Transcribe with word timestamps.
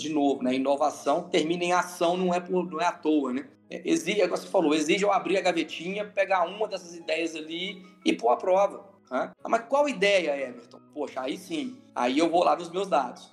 de 0.00 0.10
novo, 0.10 0.44
né? 0.44 0.54
Inovação 0.54 1.24
termina 1.24 1.64
em 1.64 1.72
ação, 1.72 2.16
não 2.16 2.32
é, 2.32 2.38
por, 2.38 2.70
não 2.70 2.80
é 2.80 2.86
à 2.86 2.92
toa, 2.92 3.32
né? 3.32 3.48
É, 3.68 3.82
exige, 3.84 4.20
como 4.20 4.36
você 4.36 4.46
falou, 4.46 4.72
exige 4.72 5.02
eu 5.02 5.12
abrir 5.12 5.36
a 5.36 5.40
gavetinha, 5.40 6.04
pegar 6.04 6.44
uma 6.44 6.68
dessas 6.68 6.94
ideias 6.94 7.34
ali 7.34 7.84
e 8.04 8.12
pôr 8.12 8.30
a 8.30 8.36
prova. 8.36 8.84
Né? 9.10 9.30
Ah, 9.42 9.48
mas 9.48 9.64
qual 9.68 9.88
ideia, 9.88 10.36
Everton? 10.36 10.78
Poxa, 10.94 11.22
aí 11.22 11.36
sim. 11.36 11.76
Aí 11.96 12.16
eu 12.16 12.30
vou 12.30 12.44
lá 12.44 12.54
nos 12.54 12.70
meus 12.70 12.86
dados. 12.86 13.28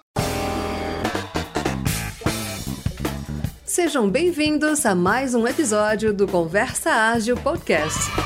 Sejam 3.64 4.10
bem-vindos 4.10 4.86
a 4.88 4.96
mais 4.96 5.36
um 5.36 5.48
episódio 5.48 6.14
do 6.14 6.28
Conversa 6.28 6.92
Ágil 6.92 7.38
Podcast. 7.38 8.25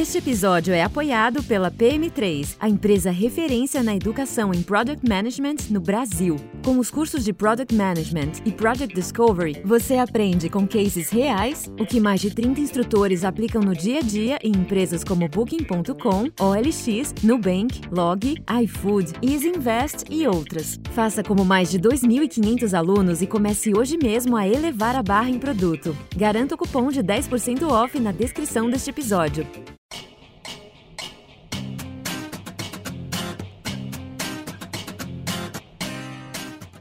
Este 0.00 0.16
episódio 0.16 0.72
é 0.72 0.82
apoiado 0.82 1.42
pela 1.42 1.70
PM3, 1.70 2.56
a 2.58 2.70
empresa 2.70 3.10
referência 3.10 3.82
na 3.82 3.94
educação 3.94 4.50
em 4.54 4.62
Product 4.62 5.06
Management 5.06 5.56
no 5.68 5.78
Brasil. 5.78 6.36
Com 6.64 6.78
os 6.78 6.90
cursos 6.90 7.22
de 7.22 7.34
Product 7.34 7.74
Management 7.74 8.32
e 8.46 8.50
Project 8.50 8.94
Discovery, 8.94 9.60
você 9.62 9.98
aprende 9.98 10.48
com 10.48 10.66
cases 10.66 11.10
reais 11.10 11.70
o 11.78 11.84
que 11.84 12.00
mais 12.00 12.22
de 12.22 12.30
30 12.30 12.62
instrutores 12.62 13.24
aplicam 13.24 13.60
no 13.60 13.76
dia 13.76 13.98
a 13.98 14.02
dia 14.02 14.38
em 14.42 14.52
empresas 14.52 15.04
como 15.04 15.28
Booking.com, 15.28 16.30
OLX, 16.40 17.14
Nubank, 17.22 17.82
Log, 17.92 18.42
iFood, 18.62 19.12
EasyInvest 19.20 20.04
e 20.08 20.26
outras. 20.26 20.80
Faça 20.94 21.22
como 21.22 21.44
mais 21.44 21.70
de 21.70 21.78
2.500 21.78 22.72
alunos 22.72 23.20
e 23.20 23.26
comece 23.26 23.76
hoje 23.76 23.98
mesmo 24.02 24.34
a 24.34 24.48
elevar 24.48 24.96
a 24.96 25.02
barra 25.02 25.28
em 25.28 25.38
produto. 25.38 25.94
Garanta 26.16 26.54
o 26.54 26.58
cupom 26.58 26.88
de 26.88 27.02
10% 27.02 27.68
off 27.70 28.00
na 28.00 28.12
descrição 28.12 28.70
deste 28.70 28.88
episódio. 28.88 29.46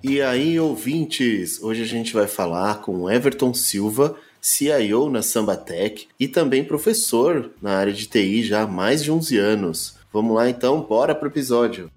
E 0.01 0.21
aí, 0.21 0.57
ouvintes, 0.57 1.61
hoje 1.61 1.83
a 1.83 1.85
gente 1.85 2.13
vai 2.13 2.25
falar 2.25 2.79
com 2.79 3.11
Everton 3.11 3.53
Silva, 3.53 4.15
CIO 4.39 5.09
na 5.09 5.21
Sambatec 5.21 6.07
e 6.17 6.25
também 6.25 6.63
professor 6.63 7.51
na 7.61 7.75
área 7.75 7.91
de 7.91 8.07
TI 8.07 8.43
já 8.43 8.61
há 8.61 8.67
mais 8.67 9.03
de 9.03 9.11
11 9.11 9.37
anos. 9.37 9.99
Vamos 10.13 10.33
lá 10.33 10.49
então, 10.49 10.81
bora 10.81 11.13
pro 11.13 11.27
episódio. 11.27 11.91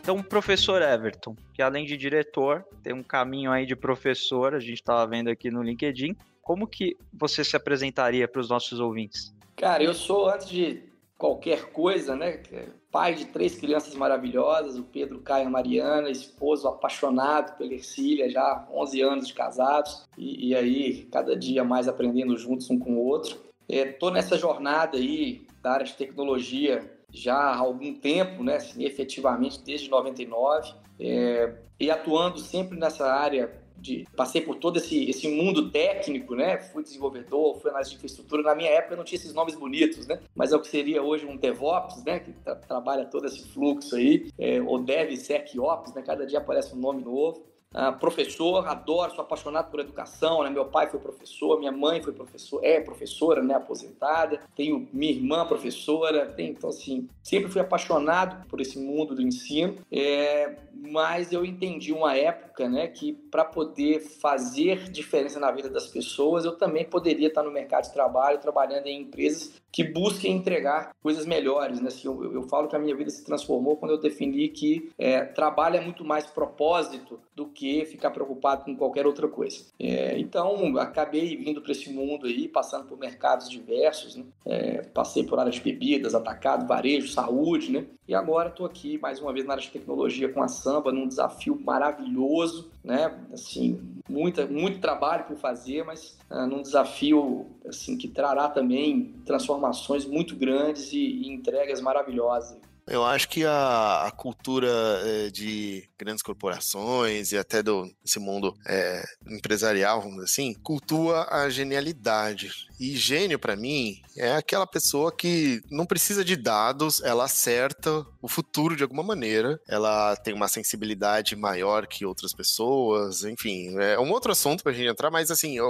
Então, 0.00 0.22
professor 0.22 0.80
Everton, 0.80 1.36
que 1.52 1.60
além 1.60 1.84
de 1.84 1.98
diretor, 1.98 2.64
tem 2.82 2.94
um 2.94 3.02
caminho 3.02 3.52
aí 3.52 3.66
de 3.66 3.76
professor, 3.76 4.54
a 4.54 4.58
gente 4.58 4.76
estava 4.76 5.06
vendo 5.06 5.28
aqui 5.28 5.50
no 5.50 5.62
LinkedIn. 5.62 6.16
Como 6.50 6.66
que 6.66 6.96
você 7.12 7.44
se 7.44 7.54
apresentaria 7.54 8.26
para 8.26 8.40
os 8.40 8.48
nossos 8.48 8.80
ouvintes? 8.80 9.32
Cara, 9.54 9.84
eu 9.84 9.94
sou, 9.94 10.28
antes 10.28 10.48
de 10.48 10.82
qualquer 11.16 11.70
coisa, 11.70 12.16
né? 12.16 12.42
Pai 12.90 13.14
de 13.14 13.26
três 13.26 13.54
crianças 13.54 13.94
maravilhosas, 13.94 14.76
o 14.76 14.82
Pedro, 14.82 15.20
Caio 15.20 15.44
e 15.44 15.46
a 15.46 15.50
Mariana, 15.50 16.10
esposo 16.10 16.66
apaixonado 16.66 17.56
pela 17.56 17.72
Ercília, 17.72 18.28
já 18.28 18.66
11 18.74 19.00
anos 19.00 19.28
de 19.28 19.34
casados, 19.34 20.08
e, 20.18 20.48
e 20.48 20.56
aí 20.56 21.04
cada 21.04 21.36
dia 21.36 21.62
mais 21.62 21.86
aprendendo 21.86 22.36
juntos 22.36 22.68
um 22.68 22.80
com 22.80 22.94
o 22.94 23.06
outro. 23.06 23.38
Estou 23.68 24.08
é, 24.08 24.14
nessa 24.14 24.36
jornada 24.36 24.98
aí 24.98 25.46
da 25.62 25.70
área 25.70 25.86
de 25.86 25.94
tecnologia 25.94 26.82
já 27.12 27.36
há 27.36 27.58
algum 27.58 27.94
tempo, 27.94 28.42
né? 28.42 28.56
Assim, 28.56 28.82
efetivamente 28.82 29.62
desde 29.62 29.88
99, 29.88 30.74
é, 30.98 31.54
e 31.78 31.92
atuando 31.92 32.40
sempre 32.40 32.76
nessa 32.76 33.08
área 33.08 33.59
de, 33.80 34.06
passei 34.16 34.40
por 34.40 34.56
todo 34.56 34.78
esse, 34.78 35.08
esse 35.08 35.28
mundo 35.28 35.70
técnico, 35.70 36.34
né? 36.34 36.58
Fui 36.58 36.82
desenvolvedor, 36.82 37.58
fui 37.60 37.70
análise 37.70 37.90
de 37.90 37.96
infraestrutura. 37.96 38.42
Na 38.42 38.54
minha 38.54 38.70
época 38.70 38.96
não 38.96 39.04
tinha 39.04 39.18
esses 39.18 39.34
nomes 39.34 39.54
bonitos, 39.54 40.06
né? 40.06 40.20
Mas 40.34 40.52
é 40.52 40.56
o 40.56 40.60
que 40.60 40.68
seria 40.68 41.02
hoje 41.02 41.26
um 41.26 41.36
DevOps, 41.36 42.04
né? 42.04 42.20
Que 42.20 42.32
tra 42.32 42.54
trabalha 42.56 43.04
todo 43.04 43.26
esse 43.26 43.48
fluxo 43.48 43.96
aí, 43.96 44.30
é, 44.38 44.60
ou 44.60 44.78
DevSecOps, 44.78 45.94
né? 45.94 46.02
Cada 46.02 46.26
dia 46.26 46.38
aparece 46.38 46.74
um 46.74 46.78
nome 46.78 47.02
novo. 47.02 47.50
Uh, 47.72 47.96
professor, 48.00 48.66
adoro, 48.66 49.14
sou 49.14 49.22
apaixonado 49.22 49.70
por 49.70 49.78
educação, 49.78 50.42
né? 50.42 50.50
Meu 50.50 50.64
pai 50.64 50.90
foi 50.90 50.98
professor, 50.98 51.56
minha 51.56 51.70
mãe 51.70 52.02
foi 52.02 52.12
professor, 52.12 52.60
é 52.64 52.80
professora, 52.80 53.44
né? 53.44 53.54
Aposentada. 53.54 54.40
Tenho 54.56 54.88
minha 54.92 55.12
irmã 55.12 55.46
professora, 55.46 56.26
tenho, 56.26 56.50
então 56.50 56.70
assim, 56.70 57.08
sempre 57.22 57.48
fui 57.48 57.60
apaixonado 57.60 58.44
por 58.48 58.60
esse 58.60 58.76
mundo 58.76 59.14
do 59.14 59.22
ensino. 59.22 59.76
É, 59.90 60.56
mas 60.80 61.32
eu 61.32 61.44
entendi 61.44 61.92
uma 61.92 62.16
época, 62.16 62.68
né, 62.68 62.86
que 62.88 63.12
para 63.12 63.44
poder 63.44 64.00
fazer 64.00 64.90
diferença 64.90 65.38
na 65.38 65.50
vida 65.50 65.68
das 65.68 65.86
pessoas, 65.86 66.44
eu 66.44 66.56
também 66.56 66.84
poderia 66.84 67.28
estar 67.28 67.42
no 67.42 67.50
mercado 67.50 67.84
de 67.84 67.92
trabalho, 67.92 68.38
trabalhando 68.38 68.86
em 68.86 69.02
empresas 69.02 69.60
que 69.72 69.84
busquem 69.84 70.36
entregar 70.36 70.94
coisas 71.02 71.26
melhores, 71.26 71.80
né? 71.80 71.88
Assim, 71.88 72.08
eu, 72.08 72.34
eu 72.34 72.42
falo 72.44 72.68
que 72.68 72.74
a 72.74 72.78
minha 72.78 72.96
vida 72.96 73.10
se 73.10 73.24
transformou 73.24 73.76
quando 73.76 73.92
eu 73.92 74.00
defini 74.00 74.48
que 74.48 74.90
é, 74.98 75.24
trabalho 75.24 75.76
é 75.76 75.80
muito 75.80 76.04
mais 76.04 76.26
propósito 76.26 77.20
do 77.34 77.46
que 77.46 77.84
ficar 77.84 78.10
preocupado 78.10 78.64
com 78.64 78.76
qualquer 78.76 79.06
outra 79.06 79.28
coisa. 79.28 79.64
É, 79.78 80.18
então, 80.18 80.76
acabei 80.78 81.36
vindo 81.36 81.62
para 81.62 81.72
esse 81.72 81.90
mundo 81.90 82.26
aí, 82.26 82.48
passando 82.48 82.86
por 82.86 82.98
mercados 82.98 83.48
diversos, 83.48 84.16
né? 84.16 84.24
É, 84.44 84.82
passei 84.82 85.24
por 85.24 85.38
área 85.38 85.52
de 85.52 85.60
bebidas, 85.60 86.14
atacado, 86.14 86.66
varejo, 86.66 87.08
saúde, 87.08 87.70
né? 87.70 87.86
E 88.10 88.14
agora 88.16 88.48
estou 88.48 88.66
aqui 88.66 88.98
mais 88.98 89.20
uma 89.20 89.32
vez 89.32 89.46
na 89.46 89.52
área 89.52 89.62
de 89.62 89.70
tecnologia 89.70 90.28
com 90.28 90.42
a 90.42 90.48
Samba, 90.48 90.90
num 90.90 91.06
desafio 91.06 91.56
maravilhoso, 91.64 92.68
né? 92.82 93.16
Assim, 93.32 93.80
muita, 94.08 94.46
muito 94.46 94.80
trabalho 94.80 95.26
por 95.26 95.36
fazer, 95.36 95.84
mas 95.84 96.18
uh, 96.28 96.44
num 96.44 96.60
desafio 96.60 97.46
assim 97.68 97.96
que 97.96 98.08
trará 98.08 98.48
também 98.48 99.14
transformações 99.24 100.04
muito 100.04 100.34
grandes 100.34 100.92
e, 100.92 100.98
e 100.98 101.32
entregas 101.32 101.80
maravilhosas. 101.80 102.58
Eu 102.84 103.04
acho 103.04 103.28
que 103.28 103.44
a, 103.44 104.02
a 104.04 104.10
cultura 104.10 104.66
é, 105.04 105.30
de 105.30 105.84
grandes 106.00 106.22
corporações 106.22 107.32
e 107.32 107.38
até 107.38 107.62
do 107.62 107.90
esse 108.04 108.18
mundo 108.18 108.56
é, 108.66 109.04
empresarial, 109.28 110.00
vamos 110.00 110.16
dizer 110.16 110.24
assim, 110.24 110.54
cultua 110.62 111.28
a 111.30 111.48
genialidade. 111.50 112.50
E 112.80 112.96
gênio, 112.96 113.38
para 113.38 113.54
mim, 113.54 114.00
é 114.16 114.32
aquela 114.32 114.66
pessoa 114.66 115.14
que 115.14 115.60
não 115.70 115.84
precisa 115.84 116.24
de 116.24 116.34
dados, 116.34 117.02
ela 117.02 117.24
acerta 117.24 118.06
o 118.22 118.28
futuro 118.28 118.74
de 118.74 118.82
alguma 118.82 119.02
maneira, 119.02 119.60
ela 119.68 120.16
tem 120.16 120.32
uma 120.32 120.48
sensibilidade 120.48 121.36
maior 121.36 121.86
que 121.86 122.06
outras 122.06 122.32
pessoas, 122.32 123.22
enfim, 123.24 123.78
é 123.78 123.98
um 124.00 124.10
outro 124.10 124.32
assunto 124.32 124.62
pra 124.62 124.72
gente 124.72 124.88
entrar, 124.88 125.10
mas 125.10 125.30
assim, 125.30 125.58
a, 125.58 125.64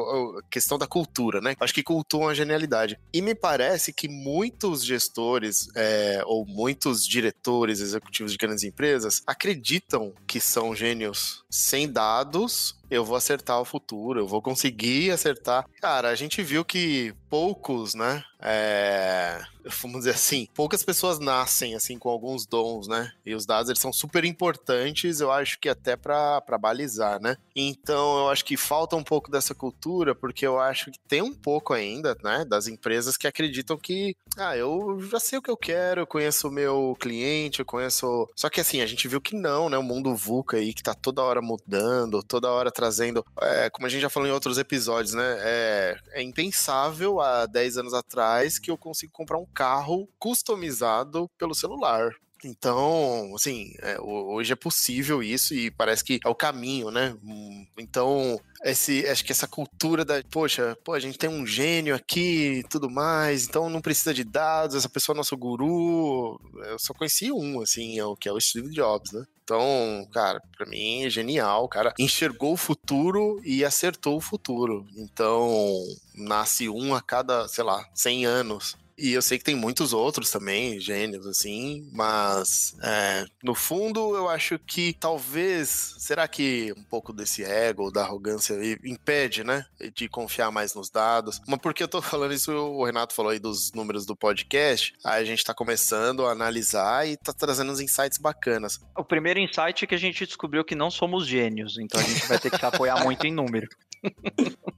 questão 0.48 0.78
da 0.78 0.86
cultura, 0.86 1.40
né? 1.40 1.56
Acho 1.58 1.74
que 1.74 1.82
cultuam 1.82 2.28
a 2.28 2.34
genialidade. 2.34 2.98
E 3.12 3.20
me 3.20 3.34
parece 3.34 3.92
que 3.92 4.08
muitos 4.08 4.84
gestores 4.84 5.69
é, 5.74 6.22
ou 6.24 6.46
muitos 6.46 7.04
diretores 7.04 7.80
executivos 7.80 8.30
de 8.30 8.38
grandes 8.38 8.62
empresas 8.62 9.22
acreditam 9.26 10.12
que 10.26 10.41
são 10.41 10.75
gênios 10.75 11.44
sem 11.50 11.91
dados 11.91 12.79
eu 12.90 13.04
vou 13.04 13.16
acertar 13.16 13.60
o 13.60 13.64
futuro, 13.64 14.20
eu 14.20 14.26
vou 14.26 14.42
conseguir 14.42 15.10
acertar. 15.10 15.64
Cara, 15.80 16.08
a 16.08 16.14
gente 16.14 16.42
viu 16.42 16.64
que 16.64 17.14
poucos, 17.28 17.94
né? 17.94 18.24
É, 18.42 19.40
vamos 19.82 19.98
dizer 20.00 20.12
assim, 20.12 20.48
poucas 20.54 20.82
pessoas 20.82 21.18
nascem 21.18 21.74
assim 21.74 21.98
com 21.98 22.08
alguns 22.08 22.46
dons, 22.46 22.88
né? 22.88 23.12
E 23.24 23.34
os 23.34 23.44
dados 23.44 23.68
eles 23.68 23.80
são 23.80 23.92
super 23.92 24.24
importantes, 24.24 25.20
eu 25.20 25.30
acho 25.30 25.58
que 25.60 25.68
até 25.68 25.94
para 25.94 26.40
balizar, 26.58 27.20
né? 27.20 27.36
Então, 27.54 28.18
eu 28.20 28.28
acho 28.30 28.44
que 28.44 28.56
falta 28.56 28.96
um 28.96 29.04
pouco 29.04 29.30
dessa 29.30 29.54
cultura, 29.54 30.14
porque 30.14 30.46
eu 30.46 30.58
acho 30.58 30.90
que 30.90 30.98
tem 31.06 31.20
um 31.20 31.34
pouco 31.34 31.74
ainda, 31.74 32.16
né, 32.24 32.44
das 32.44 32.66
empresas 32.66 33.16
que 33.16 33.26
acreditam 33.26 33.76
que, 33.76 34.16
ah, 34.36 34.56
eu 34.56 34.98
já 35.10 35.20
sei 35.20 35.38
o 35.38 35.42
que 35.42 35.50
eu 35.50 35.56
quero, 35.56 36.00
eu 36.00 36.06
conheço 36.06 36.48
o 36.48 36.52
meu 36.52 36.96
cliente, 36.98 37.60
eu 37.60 37.66
conheço. 37.66 38.28
Só 38.34 38.48
que 38.48 38.60
assim, 38.60 38.80
a 38.80 38.86
gente 38.86 39.06
viu 39.06 39.20
que 39.20 39.36
não, 39.36 39.68
né? 39.68 39.76
O 39.76 39.82
mundo 39.82 40.14
VUCA 40.16 40.56
aí 40.56 40.72
que 40.72 40.82
tá 40.82 40.94
toda 40.94 41.22
hora 41.22 41.42
mudando, 41.42 42.22
toda 42.22 42.50
hora 42.50 42.70
trazendo, 42.80 43.22
é, 43.42 43.68
como 43.68 43.86
a 43.86 43.91
gente 43.91 44.00
já 44.00 44.08
falou 44.08 44.26
em 44.26 44.32
outros 44.32 44.56
episódios, 44.56 45.12
né? 45.12 45.36
É, 45.41 45.96
é 46.12 46.22
impensável 46.22 47.20
há 47.20 47.44
10 47.44 47.76
anos 47.76 47.93
atrás 47.93 48.58
que 48.58 48.70
eu 48.70 48.78
consigo 48.78 49.12
comprar 49.12 49.38
um 49.38 49.44
carro 49.44 50.08
customizado 50.19 51.28
pelo 51.37 51.55
celular. 51.55 52.10
Então, 52.44 53.32
assim, 53.34 53.72
é, 53.81 54.00
hoje 54.00 54.52
é 54.52 54.56
possível 54.56 55.22
isso 55.22 55.54
e 55.54 55.70
parece 55.70 56.04
que 56.04 56.20
é 56.25 56.28
o 56.28 56.34
caminho, 56.34 56.90
né? 56.90 57.14
Hum, 57.22 57.66
então, 57.78 58.40
esse, 58.64 59.06
acho 59.06 59.25
que 59.25 59.32
essa 59.32 59.46
cultura 59.46 60.04
da, 60.04 60.22
poxa, 60.31 60.76
pô, 60.84 60.92
a 60.92 61.00
gente 61.00 61.19
tem 61.19 61.28
um 61.28 61.46
gênio 61.46 61.94
aqui 61.94 62.60
e 62.60 62.62
tudo 62.64 62.90
mais, 62.90 63.46
então 63.46 63.69
não 63.69 63.81
precisa 63.81 64.14
de 64.14 64.25
dados, 64.25 64.76
essa 64.76 64.88
pessoa 64.88 65.14
é 65.14 65.19
nosso 65.19 65.37
guru. 65.37 66.40
Eu 66.66 66.78
só 66.78 66.94
conheci 66.94 67.31
um, 67.31 67.60
assim, 67.60 67.98
é 67.98 68.04
o 68.04 68.16
que 68.16 68.28
é 68.28 68.32
o 68.32 68.40
Steve 68.40 68.70
Jobs, 68.70 69.12
né? 69.12 69.25
Então, 69.50 70.08
cara, 70.12 70.40
para 70.56 70.64
mim 70.66 71.02
é 71.04 71.10
genial. 71.10 71.69
Cara 71.69 71.93
enxergou 71.98 72.52
o 72.52 72.56
futuro 72.56 73.40
e 73.44 73.64
acertou 73.64 74.16
o 74.16 74.20
futuro. 74.20 74.86
Então, 74.96 75.82
nasce 76.14 76.69
um 76.69 76.94
a 76.94 77.02
cada, 77.02 77.48
sei 77.48 77.64
lá, 77.64 77.84
100 77.93 78.26
anos. 78.26 78.76
E 79.00 79.14
eu 79.14 79.23
sei 79.23 79.38
que 79.38 79.44
tem 79.44 79.55
muitos 79.55 79.94
outros 79.94 80.31
também, 80.31 80.79
gênios, 80.79 81.26
assim, 81.26 81.88
mas 81.93 82.76
é, 82.82 83.25
no 83.43 83.55
fundo 83.55 84.14
eu 84.14 84.29
acho 84.29 84.58
que 84.58 84.93
talvez, 84.93 85.94
será 85.99 86.29
que 86.29 86.73
um 86.76 86.85
pouco 86.85 87.11
desse 87.11 87.43
ego, 87.43 87.91
da 87.91 88.02
arrogância 88.02 88.55
impede, 88.85 89.43
né, 89.43 89.64
de 89.94 90.06
confiar 90.06 90.50
mais 90.50 90.75
nos 90.75 90.91
dados? 90.91 91.41
Mas 91.47 91.58
porque 91.61 91.82
eu 91.82 91.88
tô 91.88 92.02
falando 92.02 92.35
isso, 92.35 92.52
o 92.52 92.85
Renato 92.85 93.14
falou 93.14 93.32
aí 93.32 93.38
dos 93.38 93.73
números 93.73 94.05
do 94.05 94.14
podcast, 94.14 94.93
aí 95.03 95.23
a 95.23 95.25
gente 95.25 95.43
tá 95.43 95.55
começando 95.55 96.26
a 96.26 96.32
analisar 96.32 97.08
e 97.08 97.17
tá 97.17 97.32
trazendo 97.32 97.73
uns 97.73 97.81
insights 97.81 98.19
bacanas. 98.19 98.81
O 98.94 99.05
primeiro 99.05 99.41
insight 99.41 99.82
é 99.82 99.87
que 99.87 99.94
a 99.94 99.99
gente 99.99 100.26
descobriu 100.26 100.62
que 100.62 100.75
não 100.75 100.91
somos 100.91 101.26
gênios, 101.26 101.79
então 101.79 101.99
a 101.99 102.05
gente 102.05 102.26
vai 102.26 102.38
ter 102.38 102.50
que 102.50 102.58
se 102.58 102.67
apoiar 102.67 103.00
muito 103.05 103.26
em 103.26 103.32
número. 103.32 103.67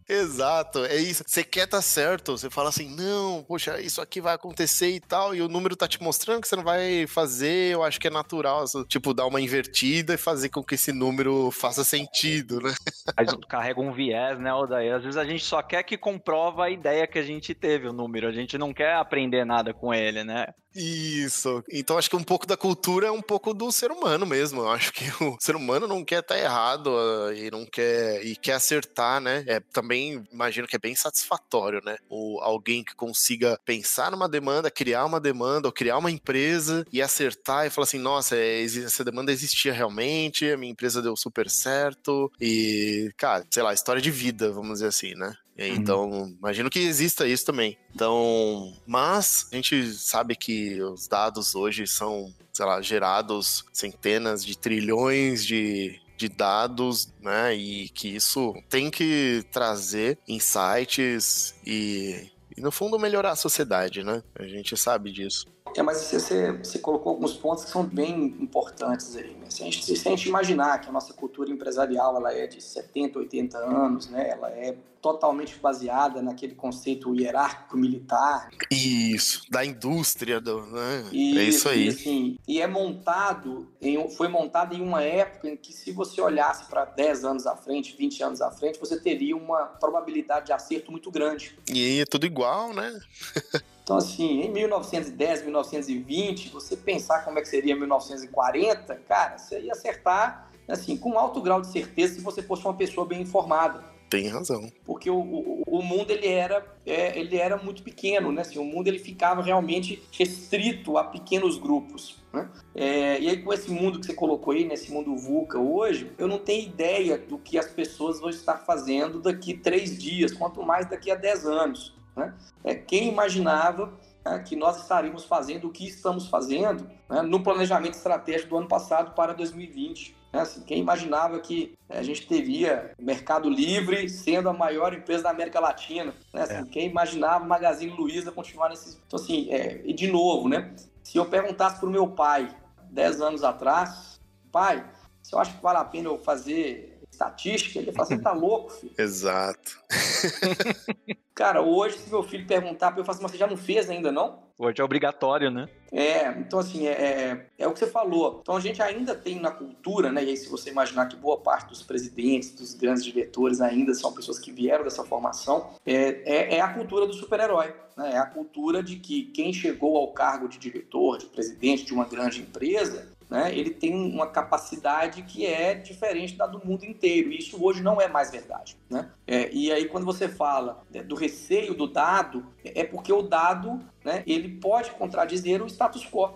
Exato, 0.09 0.85
é 0.85 0.97
isso. 0.97 1.25
Você 1.27 1.45
quer 1.45 1.67
tá 1.67 1.81
certo, 1.81 2.37
você 2.37 2.51
fala 2.51 2.69
assim, 2.69 2.95
não, 2.95 3.43
poxa, 3.45 3.81
isso 3.81 4.01
aqui 4.01 4.12
vai 4.21 4.35
acontecer 4.35 4.91
e 4.91 5.01
tal, 5.01 5.35
e 5.35 5.43
o 5.43 5.49
número 5.49 5.77
tá 5.77 5.89
te 5.89 6.03
mostrando 6.03 6.41
que 6.41 6.49
você 6.49 6.57
não 6.57 6.65
vai 6.65 7.07
fazer, 7.07 7.73
eu 7.73 7.83
acho 7.83 8.01
que 8.01 8.09
é 8.09 8.11
natural, 8.11 8.65
tipo, 8.89 9.15
dar 9.15 9.27
uma 9.27 9.41
invertida 9.41 10.15
e 10.15 10.19
fazer 10.19 10.49
com 10.49 10.63
que 10.63 10.75
esse 10.75 10.93
número 10.93 11.51
faça 11.51 11.85
sentido, 11.85 12.61
né? 12.61 12.73
Mas 13.17 13.35
carrega 13.49 13.81
um 13.81 13.93
viés, 13.93 14.39
né, 14.39 14.53
Odair? 14.53 14.95
Às 14.95 15.03
vezes 15.03 15.17
a 15.17 15.25
gente 15.25 15.45
só 15.45 15.63
quer 15.63 15.83
que 15.83 15.97
comprova 15.97 16.65
a 16.65 16.71
ideia 16.71 17.07
que 17.07 17.19
a 17.19 17.23
gente 17.23 17.55
teve, 17.55 17.89
o 17.89 17.93
número, 17.93 18.29
a 18.29 18.33
gente 18.33 18.59
não 18.59 18.73
quer 18.73 18.95
aprender 18.95 19.45
nada 19.45 19.73
com 19.73 19.93
ele, 19.93 20.25
né? 20.25 20.47
Isso. 20.75 21.63
Então 21.71 21.99
acho 21.99 22.09
que 22.09 22.17
um 22.17 22.25
pouco 22.25 22.47
da 22.47 22.57
cultura 22.57 23.07
é 23.07 23.11
um 23.11 23.21
pouco 23.21 23.53
do 23.53 23.71
ser 23.71 23.91
humano 23.91 24.25
mesmo. 24.25 24.63
Eu 24.63 24.71
acho 24.71 24.93
que 24.93 25.05
o 25.23 25.37
ser 25.39 25.55
humano 25.55 25.87
não 25.87 26.05
quer 26.05 26.21
estar 26.21 26.35
tá 26.35 26.41
errado 26.41 26.89
uh, 26.89 27.33
e 27.35 27.51
não 27.51 27.67
quer 27.67 28.25
e 28.25 28.35
quer 28.37 28.55
acertar, 28.55 29.21
né? 29.21 29.45
É 29.47 29.61
também 29.61 30.25
imagino 30.33 30.67
que 30.67 30.77
é 30.77 30.79
bem 30.79 30.95
satisfatório, 30.95 31.81
né? 31.85 31.97
O 32.09 32.41
alguém 32.41 32.83
que 32.83 32.95
consiga 32.95 33.59
pensar 33.65 34.02
numa 34.11 34.29
demanda, 34.29 34.71
criar 34.71 35.05
uma 35.05 35.21
demanda 35.21 35.69
ou 35.69 35.73
criar 35.73 35.99
uma 35.99 36.11
empresa 36.11 36.87
e 36.93 37.01
acertar 37.01 37.67
e 37.67 37.71
falar 37.71 37.85
assim, 37.85 37.99
nossa, 37.99 38.37
é, 38.37 38.63
essa 38.63 39.05
demanda 39.05 39.33
existia 39.33 39.73
realmente, 39.73 40.51
a 40.51 40.57
minha 40.57 40.73
empresa 40.73 41.03
deu 41.03 41.17
super 41.17 41.49
certo 41.49 42.31
e, 42.41 43.13
cara, 43.17 43.45
sei 43.51 43.63
lá, 43.63 43.73
história 43.73 44.03
de 44.03 44.11
vida, 44.11 44.51
vamos 44.51 44.75
dizer 44.75 44.87
assim, 44.87 45.15
né? 45.15 45.35
Uhum. 45.59 45.67
Então, 45.67 46.11
uhum. 46.11 46.37
imagino 46.39 46.71
que 46.71 46.79
exista 46.79 47.27
isso 47.27 47.45
também. 47.45 47.79
Então, 47.95 48.75
mas 48.87 49.49
a 49.53 49.57
gente 49.57 49.93
sabe 49.93 50.35
que 50.35 50.81
os 50.83 51.07
dados 51.07 51.55
hoje 51.55 51.87
são, 51.87 52.33
sei 52.53 52.67
lá, 52.67 52.81
gerados 52.81 53.65
centenas 53.73 54.45
de 54.45 54.57
trilhões 54.57 55.45
de, 55.45 56.01
de 56.17 56.29
dados, 56.29 57.13
né? 57.21 57.55
E 57.55 57.89
que 57.91 58.09
isso 58.09 58.55
tem 58.69 58.91
que 58.91 59.45
trazer 59.53 60.19
insights 60.27 61.55
e, 61.67 62.31
e, 62.57 62.61
no 62.61 62.71
fundo, 62.71 62.99
melhorar 62.99 63.33
a 63.33 63.37
sociedade, 63.37 64.03
né? 64.03 64.23
A 64.35 64.45
gente 64.45 64.77
sabe 64.77 65.11
disso. 65.11 65.47
É, 65.77 65.83
mas 65.83 65.99
você, 65.99 66.53
você 66.53 66.79
colocou 66.79 67.13
alguns 67.13 67.35
pontos 67.35 67.65
que 67.65 67.71
são 67.71 67.85
bem 67.85 68.37
importantes 68.41 69.17
aí. 69.17 69.35
Né? 69.35 69.49
Se, 69.49 69.63
a 69.63 69.65
gente, 69.65 69.97
se 69.97 70.09
a 70.09 70.11
gente 70.11 70.29
imaginar 70.29 70.81
que 70.81 70.89
a 70.89 70.93
nossa 70.93 71.15
cultura 71.15 71.51
empresarial 71.51 72.17
ela 72.17 72.33
é 72.33 72.47
de 72.47 72.61
70, 72.61 73.19
80 73.19 73.59
anos, 73.59 74.09
né? 74.11 74.29
ela 74.31 74.51
é 74.51 74.77
totalmente 75.03 75.59
baseada 75.59 76.23
naquele 76.23 76.55
conceito 76.55 77.13
hierárquico 77.13 77.77
militar. 77.77 78.49
Isso, 78.71 79.43
da 79.51 79.65
indústria, 79.65 80.41
do, 80.41 80.65
né? 80.67 81.05
Isso, 81.13 81.39
é 81.39 81.43
isso 81.43 81.69
aí. 81.69 81.85
E, 81.85 81.89
assim, 81.89 82.39
e 82.47 82.61
é 82.63 82.67
montado, 82.69 83.69
em, 83.83 84.09
foi 84.11 84.29
montado 84.29 84.75
em 84.75 84.81
uma 84.81 85.03
época 85.03 85.51
em 85.51 85.57
que 85.57 85.73
se 85.73 85.91
você 85.91 86.21
olhasse 86.21 86.67
para 86.67 86.85
10 86.85 87.25
anos 87.25 87.47
à 87.49 87.57
frente, 87.57 87.97
20 87.99 88.23
anos 88.23 88.41
à 88.41 88.53
frente, 88.53 88.79
você 88.79 88.99
teria 88.99 89.37
uma 89.37 89.65
probabilidade 89.67 90.47
de 90.47 90.53
acerto 90.53 90.93
muito 90.93 91.11
grande. 91.11 91.59
E 91.69 92.01
é 92.01 92.05
tudo 92.07 92.25
igual, 92.25 92.73
né? 92.73 92.99
Então, 93.85 93.97
assim, 93.97 94.43
em 94.43 94.49
1910, 94.49 95.43
1920, 95.43 96.51
você 96.51 96.77
pensar 96.77 97.25
como 97.25 97.41
é 97.41 97.43
que 97.43 97.49
seria 97.49 97.75
1940, 97.75 98.95
cara, 99.09 99.37
você 99.37 99.61
ia 99.61 99.73
acertar, 99.73 100.49
assim, 100.69 100.97
com 100.97 101.19
alto 101.19 101.41
grau 101.41 101.61
de 101.61 101.67
certeza 101.67 102.15
se 102.15 102.21
você 102.21 102.45
fosse 102.45 102.65
uma 102.65 102.75
pessoa 102.75 103.05
bem 103.05 103.23
informada. 103.23 103.83
Tem 104.13 104.29
razão. 104.29 104.71
Porque 104.85 105.09
o, 105.09 105.19
o, 105.19 105.63
o 105.67 105.83
mundo 105.83 106.11
ele 106.11 106.29
era, 106.29 106.63
é, 106.85 107.19
ele 107.19 107.39
era 107.39 107.57
muito 107.57 107.83
pequeno, 107.83 108.31
né? 108.31 108.43
Assim, 108.43 108.59
o 108.59 108.65
mundo 108.65 108.87
ele 108.87 108.99
ficava 108.99 109.41
realmente 109.41 110.03
restrito 110.13 110.99
a 110.99 111.05
pequenos 111.05 111.57
grupos. 111.57 112.23
Né? 112.31 112.47
É, 112.75 113.19
e 113.19 113.31
aí 113.31 113.43
com 113.43 113.55
esse 113.55 113.71
mundo 113.71 113.99
que 113.99 114.05
você 114.05 114.13
colocou 114.13 114.53
aí, 114.53 114.67
nesse 114.67 114.93
mundo 114.93 115.17
VUCA 115.17 115.59
hoje, 115.59 116.13
eu 116.19 116.29
não 116.29 116.39
tenho 116.39 116.67
ideia 116.67 117.17
do 117.17 117.39
que 117.39 117.59
as 117.59 117.71
pessoas 117.71 118.21
vão 118.21 118.29
estar 118.29 118.59
fazendo 118.59 119.19
daqui 119.19 119.55
três 119.55 119.99
dias, 119.99 120.31
quanto 120.31 120.63
mais 120.63 120.85
daqui 120.85 121.11
a 121.11 121.15
dez 121.15 121.47
anos. 121.47 121.95
Né? 122.15 122.35
É, 122.63 122.75
quem 122.75 123.09
imaginava 123.09 123.99
né, 124.23 124.41
que 124.41 124.55
nós 124.55 124.83
estaríamos 124.83 125.25
fazendo 125.25 125.69
o 125.69 125.73
que 125.73 125.89
estamos 125.89 126.29
fazendo 126.29 126.87
né, 127.09 127.23
no 127.23 127.43
planejamento 127.43 127.95
estratégico 127.95 128.51
do 128.51 128.59
ano 128.59 128.69
passado 128.69 129.15
para 129.15 129.33
2020? 129.33 130.21
Né? 130.33 130.41
Assim, 130.41 130.63
quem 130.63 130.79
imaginava 130.81 131.39
que 131.41 131.75
né, 131.89 131.99
a 131.99 132.03
gente 132.03 132.27
teria 132.27 132.93
Mercado 132.99 133.51
Livre 133.51 134.09
sendo 134.09 134.49
a 134.49 134.53
maior 134.53 134.95
empresa 134.95 135.25
da 135.25 135.31
América 135.31 135.61
Latina? 135.61 136.15
Né? 136.33 136.43
Assim, 136.43 136.55
é. 136.55 136.65
Quem 136.65 136.89
imaginava 136.89 137.45
Magazine 137.45 137.93
Luiza 137.93 138.33
continuar 138.33 138.71
nesse. 138.71 138.99
Então, 139.07 139.19
assim, 139.19 139.51
é, 139.51 139.83
e 139.85 139.93
de 139.93 140.11
novo, 140.11 140.49
né? 140.49 140.75
Se 141.03 141.19
eu 141.19 141.27
perguntasse 141.27 141.79
para 141.79 141.89
o 141.89 141.93
meu 141.93 142.09
pai, 142.09 142.49
10 142.91 143.21
anos 143.21 143.45
atrás, 143.45 144.21
pai, 144.51 144.85
você 145.23 145.37
acha 145.37 145.53
que 145.53 145.63
vale 145.63 145.79
a 145.79 145.85
pena 145.85 146.09
eu 146.09 146.19
fazer 146.19 146.92
estatística, 147.23 147.79
ele 147.79 147.93
fala, 147.93 148.07
você 148.07 148.19
tá 148.19 148.33
louco, 148.33 148.71
filho? 148.71 148.93
Exato. 148.99 149.81
Cara, 151.35 151.63
hoje, 151.63 151.99
se 151.99 152.11
meu 152.11 152.23
filho 152.23 152.47
perguntar 152.47 152.91
para 152.91 153.01
eu 153.01 153.05
falar 153.05 153.15
assim, 153.15 153.23
mas 153.23 153.33
você 153.33 153.39
já 153.39 153.47
não 153.47 153.57
fez 153.57 153.89
ainda, 153.89 154.13
não? 154.13 154.41
Hoje 154.59 154.81
é 154.81 154.85
obrigatório, 154.85 155.51
né? 155.51 155.69
É, 155.91 156.29
então 156.39 156.59
assim, 156.59 156.87
é, 156.87 156.93
é, 156.93 157.47
é, 157.59 157.67
o 157.67 157.73
que 157.73 157.79
você 157.79 157.87
falou. 157.87 158.41
Então 158.43 158.57
a 158.57 158.61
gente 158.61 158.83
ainda 158.83 159.15
tem 159.15 159.41
na 159.41 159.51
cultura, 159.51 160.13
né? 160.13 160.23
E 160.23 160.29
aí, 160.29 160.37
se 160.37 160.49
você 160.49 160.71
imaginar 160.71 161.07
que 161.07 161.17
boa 161.17 161.39
parte 161.39 161.71
dos 161.71 161.83
presidentes, 161.83 162.53
dos 162.53 162.75
grandes 162.75 163.05
diretores 163.05 163.61
ainda 163.61 163.95
são 163.95 164.13
pessoas 164.13 164.39
que 164.39 164.53
vieram 164.53 164.85
dessa 164.85 165.05
formação, 165.05 165.71
é, 165.87 166.23
é, 166.25 166.57
é 166.57 166.61
a 166.61 166.73
cultura 166.73 167.07
do 167.07 167.15
super-herói. 167.15 167.75
Né? 167.97 168.13
É 168.13 168.19
a 168.19 168.27
cultura 168.27 168.83
de 168.83 168.97
que 168.97 169.25
quem 169.25 169.53
chegou 169.53 169.97
ao 169.97 170.13
cargo 170.13 170.49
de 170.49 170.59
diretor, 170.59 171.19
de 171.19 171.27
presidente 171.27 171.85
de 171.85 171.93
uma 171.95 172.05
grande 172.05 172.41
empresa, 172.41 173.11
né, 173.33 173.51
ele 173.57 173.71
tem 173.71 173.95
uma 173.95 174.27
capacidade 174.27 175.23
que 175.23 175.47
é 175.47 175.75
diferente 175.75 176.37
da 176.37 176.47
do 176.47 176.63
mundo 176.63 176.85
inteiro. 176.85 177.33
E 177.33 177.39
isso 177.39 177.65
hoje 177.65 177.83
não 177.83 177.99
é 177.99 178.07
mais 178.07 178.31
verdade. 178.31 178.77
Né? 178.91 179.11
É, 179.27 179.51
e 179.51 179.73
aí, 179.73 179.87
quando 179.87 180.05
você 180.05 180.29
fala 180.29 180.83
né, 180.93 181.03
do 181.03 181.15
receio 181.15 181.73
do 181.73 181.87
dado, 181.87 182.47
é 182.63 182.85
porque 182.85 183.11
o 183.11 183.23
dado 183.23 183.81
né, 184.05 184.23
ele 184.27 184.51
pode 184.61 184.91
contradizer 184.91 185.63
o 185.63 185.67
status 185.67 186.05
quo. 186.05 186.29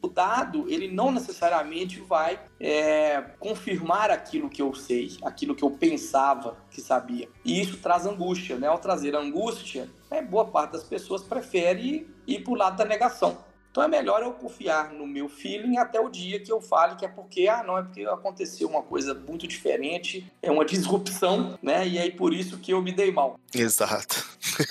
O 0.00 0.06
dado, 0.06 0.70
ele 0.70 0.86
não 0.86 1.10
necessariamente 1.10 2.00
vai 2.00 2.38
é, 2.60 3.20
confirmar 3.40 4.12
aquilo 4.12 4.48
que 4.48 4.62
eu 4.62 4.72
sei, 4.72 5.16
aquilo 5.22 5.52
que 5.52 5.64
eu 5.64 5.72
pensava 5.72 6.56
que 6.70 6.80
sabia. 6.80 7.28
E 7.44 7.60
isso 7.60 7.78
traz 7.78 8.06
angústia. 8.06 8.56
Né? 8.56 8.68
Ao 8.68 8.78
trazer 8.78 9.16
angústia, 9.16 9.90
é, 10.12 10.22
boa 10.22 10.44
parte 10.44 10.74
das 10.74 10.84
pessoas 10.84 11.24
prefere 11.24 12.08
ir 12.24 12.44
para 12.44 12.52
o 12.52 12.56
lado 12.56 12.76
da 12.76 12.84
negação. 12.84 13.44
Então 13.76 13.84
é 13.84 13.88
melhor 13.88 14.22
eu 14.22 14.32
confiar 14.32 14.90
no 14.90 15.06
meu 15.06 15.28
feeling 15.28 15.76
até 15.76 16.00
o 16.00 16.08
dia 16.08 16.40
que 16.40 16.50
eu 16.50 16.62
fale 16.62 16.96
que 16.96 17.04
é 17.04 17.08
porque, 17.08 17.46
ah, 17.46 17.62
não, 17.62 17.76
é 17.76 17.82
porque 17.82 18.04
aconteceu 18.06 18.66
uma 18.66 18.82
coisa 18.82 19.12
muito 19.12 19.46
diferente, 19.46 20.32
é 20.40 20.50
uma 20.50 20.64
disrupção, 20.64 21.58
né? 21.62 21.86
E 21.86 21.98
aí 21.98 22.10
por 22.10 22.32
isso 22.32 22.56
que 22.56 22.72
eu 22.72 22.80
me 22.80 22.90
dei 22.90 23.12
mal. 23.12 23.38
Exato. 23.54 24.26